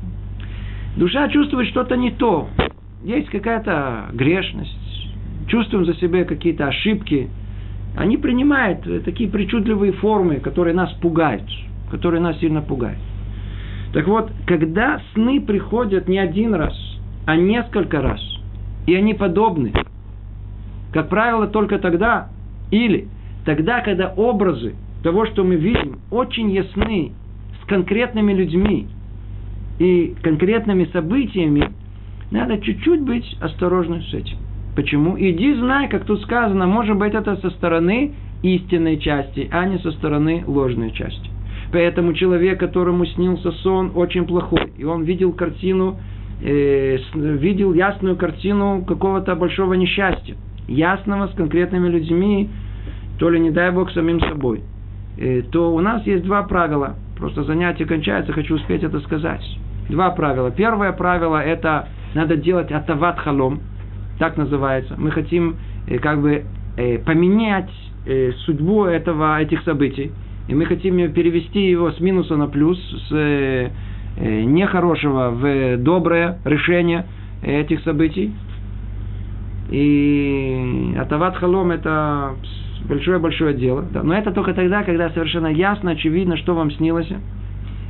[0.96, 2.48] душа чувствует что-то не то.
[3.02, 5.10] Есть какая-то грешность,
[5.48, 7.30] чувствуем за себя какие-то ошибки–
[7.96, 11.48] они принимают такие причудливые формы, которые нас пугают,
[11.90, 12.98] которые нас сильно пугают.
[13.92, 16.74] Так вот, когда сны приходят не один раз,
[17.26, 18.20] а несколько раз,
[18.86, 19.72] и они подобны,
[20.92, 22.28] как правило, только тогда,
[22.70, 23.08] или
[23.44, 27.12] тогда, когда образы того, что мы видим, очень ясны
[27.62, 28.88] с конкретными людьми
[29.78, 31.70] и конкретными событиями,
[32.30, 34.38] надо чуть-чуть быть осторожным с этим.
[34.74, 35.16] Почему?
[35.18, 38.12] Иди знай, как тут сказано, может быть это со стороны
[38.42, 41.30] истинной части, а не со стороны ложной части.
[41.72, 45.98] Поэтому человек, которому снился сон, очень плохой, и он видел картину,
[46.42, 50.36] э, видел ясную картину какого-то большого несчастья,
[50.68, 52.50] ясного с конкретными людьми,
[53.18, 54.62] то ли, не дай Бог, самим собой,
[55.18, 56.96] э, то у нас есть два правила.
[57.16, 59.44] Просто занятие кончается, хочу успеть это сказать.
[59.88, 60.50] Два правила.
[60.50, 63.60] Первое правило– это надо делать атават халом–
[64.18, 64.94] так называется.
[64.96, 65.56] Мы хотим
[65.86, 66.44] э, как бы
[66.76, 67.70] э, поменять
[68.06, 70.12] э, судьбу этого, этих событий.
[70.48, 73.70] И мы хотим перевести его с минуса на плюс, с
[74.16, 77.06] нехорошего в доброе решение
[77.42, 78.32] этих событий.
[79.70, 82.34] И Атават Халом это
[82.86, 83.86] большое-большое дело.
[83.90, 84.02] Да.
[84.02, 87.08] Но это только тогда, когда совершенно ясно, очевидно, что вам снилось.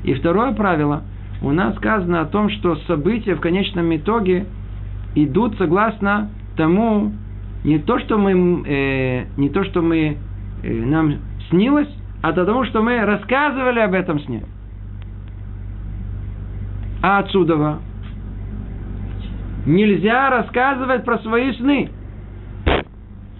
[0.05, 1.03] И второе правило.
[1.43, 4.47] У нас сказано о том, что события в конечном итоге
[5.14, 7.12] идут согласно тому,
[7.64, 8.32] не то, что мы,
[8.66, 10.16] э, не то, что мы,
[10.62, 11.14] э, нам
[11.50, 11.88] снилось,
[12.22, 14.42] а тому, что мы рассказывали об этом сне.
[17.02, 17.78] А отсюда
[19.66, 21.90] нельзя рассказывать про свои сны.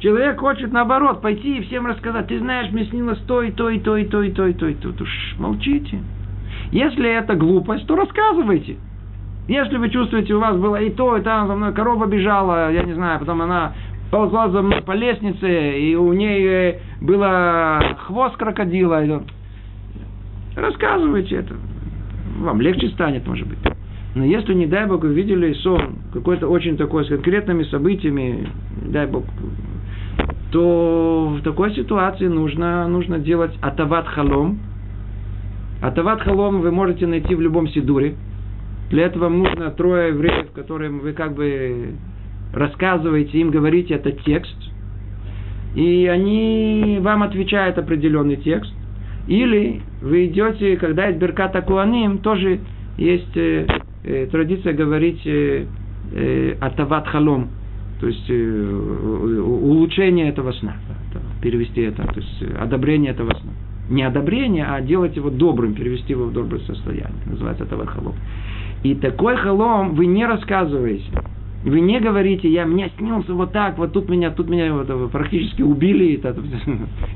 [0.01, 2.27] Человек хочет, наоборот, пойти и всем рассказать.
[2.27, 4.69] Ты знаешь, мне снилось то, и то, и то, и то, и то, и то,
[4.69, 4.89] и то.
[5.03, 5.99] Уж молчите.
[6.73, 8.77] Если это глупость, то рассказывайте.
[9.47, 12.83] Если вы чувствуете, у вас было и то, и там, за мной корова бежала, я
[12.83, 13.75] не знаю, потом она
[14.11, 19.03] ползла за мной по лестнице, и у ней э, было хвост крокодила.
[20.57, 21.55] Рассказывайте это.
[22.39, 23.59] Вам легче станет, может быть.
[24.15, 28.49] Но если, не дай Бог, вы видели сон, какой-то очень такой, с конкретными событиями,
[28.83, 29.25] не дай Бог,
[30.53, 34.61] то в такой ситуации нужно, нужно делать атават халом.
[35.83, 38.15] Атават халом вы можете найти в любом сидуре.
[38.95, 41.95] Для этого вам нужно трое евреев, которым вы как бы
[42.53, 44.55] рассказываете, им говорите этот текст.
[45.75, 48.73] И они вам отвечают определенный текст.
[49.27, 52.61] Или вы идете, когда есть Берката Куаним, тоже
[52.97, 53.67] есть э,
[54.05, 55.67] э, традиция говорить э,
[56.13, 57.49] э, Атават Халом,
[58.01, 60.77] то есть э, улучшение этого сна,
[61.43, 63.51] перевести это, то есть одобрение этого сна.
[63.91, 67.11] Не одобрение, а делать его добрым, перевести его в доброе состояние.
[67.27, 68.15] Называется Атават Халом.
[68.85, 71.05] И такой халом вы не рассказываете.
[71.65, 75.63] Вы не говорите, я мне снился вот так, вот тут меня, тут меня вот, практически
[75.63, 76.21] убили,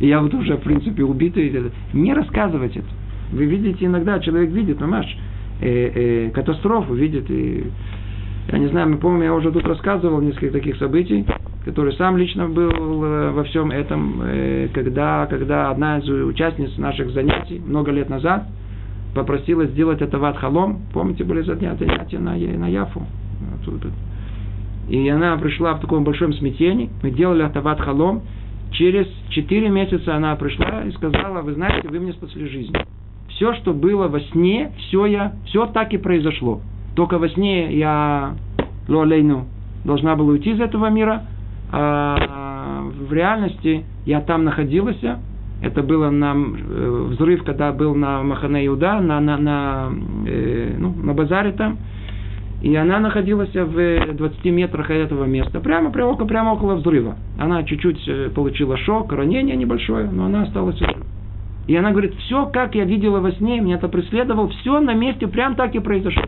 [0.00, 1.70] и я вот уже, в принципе, убитый.
[1.92, 2.88] Не рассказывать это.
[3.32, 5.14] Вы видите иногда, человек видит, понимаешь,
[5.60, 7.30] э, э, катастрофу видит.
[7.30, 7.66] И,
[8.50, 11.26] я не знаю, мы помню, я уже тут рассказывал несколько таких событий,
[11.66, 17.10] который сам лично был э, во всем этом, э, когда, когда одна из участниц наших
[17.10, 18.46] занятий много лет назад–
[19.14, 20.80] попросила сделать это ват халом.
[20.92, 23.06] Помните, были занятия на, на Яфу?
[24.88, 26.90] И она пришла в таком большом смятении.
[27.02, 28.22] Мы делали это ват халом.
[28.72, 32.74] Через четыре месяца она пришла и сказала, вы знаете, вы мне спасли жизнь.
[33.28, 36.60] Все, что было во сне, все я, все так и произошло.
[36.96, 38.34] Только во сне я,
[38.88, 39.46] лолейну,
[39.84, 41.24] должна была уйти из этого мира,
[41.70, 45.02] а в реальности я там находилась,
[45.60, 49.90] это было на э, взрыв, когда был на Махане Иуда, на, на, на,
[50.26, 51.78] э, ну, на базаре там.
[52.62, 57.16] И она находилась в 20 метрах от этого места, прямо, прямо, прямо около взрыва.
[57.38, 60.80] Она чуть-чуть э, получила шок, ранение небольшое, но она осталась.
[61.66, 65.26] И она говорит, все, как я видела во сне, меня это преследовал, все на месте,
[65.26, 66.24] прям так и произошло.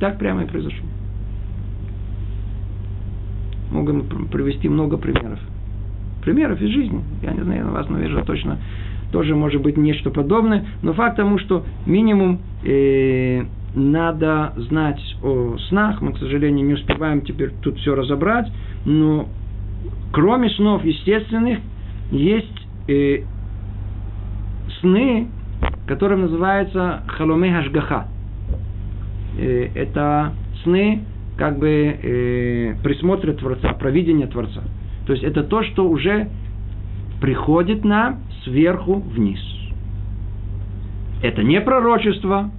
[0.00, 0.86] Так прямо и произошло.
[3.70, 5.40] Могу привести много примеров
[6.26, 7.02] примеров из жизни.
[7.22, 8.58] Я не знаю, на вас, наверное, точно
[9.12, 10.66] тоже может быть нечто подобное.
[10.82, 13.44] Но факт тому, что минимум э,
[13.76, 16.02] надо знать о снах.
[16.02, 18.50] Мы, к сожалению, не успеваем теперь тут все разобрать.
[18.84, 19.28] Но
[20.12, 21.60] кроме снов естественных,
[22.10, 23.22] есть э,
[24.80, 25.28] сны,
[25.86, 28.08] которые называются халоме хашгаха.
[29.38, 30.32] Э, это
[30.64, 31.02] сны
[31.38, 34.62] как бы э, присмотра Творца, провидения Творца.
[35.06, 36.28] То есть это то, что уже
[37.20, 39.40] приходит нам сверху вниз.
[41.22, 42.50] Это не пророчество,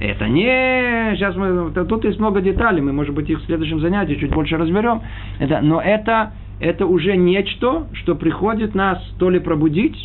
[0.00, 1.14] это не...
[1.16, 1.70] Сейчас мы...
[1.84, 5.02] Тут есть много деталей, мы, может быть, их в следующем занятии чуть больше разберем.
[5.38, 9.96] Это, но это это уже нечто, что приходит нас то ли пробудить,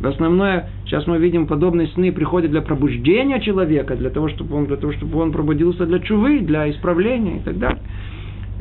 [0.00, 4.66] в основное, сейчас мы видим, подобные сны приходят для пробуждения человека, для того, чтобы он,
[4.66, 7.80] для того, чтобы он пробудился для чувы, для исправления и так далее.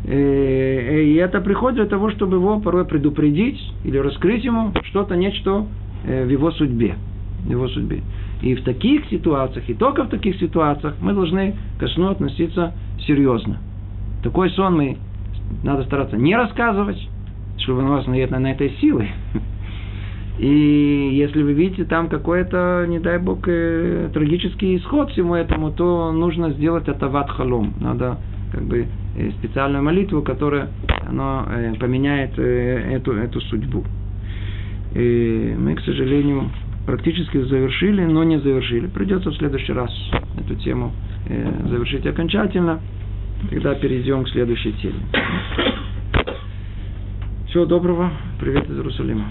[0.06, 5.66] Э, и это приходит для того, чтобы его порой предупредить или раскрыть ему что-то, нечто
[6.06, 6.96] э, в его судьбе.
[7.46, 8.02] В его судьбе.
[8.42, 12.74] И в таких ситуациях, и только в таких ситуациях мы должны к сну относиться
[13.08, 13.58] серьезно.
[14.24, 14.98] Такой сон мы
[15.64, 16.98] надо стараться не рассказывать,
[17.58, 19.08] чтобы у вас нет на этой силы.
[20.40, 26.12] И если вы видите там какой-то, не дай бог, э, трагический исход всему этому, то
[26.12, 27.74] нужно сделать это в халом.
[27.80, 28.18] Надо
[28.52, 28.88] как бы
[29.40, 30.70] специальную молитву, которая
[31.08, 33.84] она, э, поменяет э, эту, эту судьбу.
[34.96, 36.50] И мы, к сожалению,
[36.86, 38.88] практически завершили, но не завершили.
[38.88, 39.92] Придется в следующий раз
[40.38, 40.92] эту тему
[41.28, 42.80] э, завершить окончательно.
[43.50, 45.00] Тогда перейдем к следующей теме.
[47.50, 48.12] Всего доброго.
[48.40, 49.26] Привет из Иерусалима.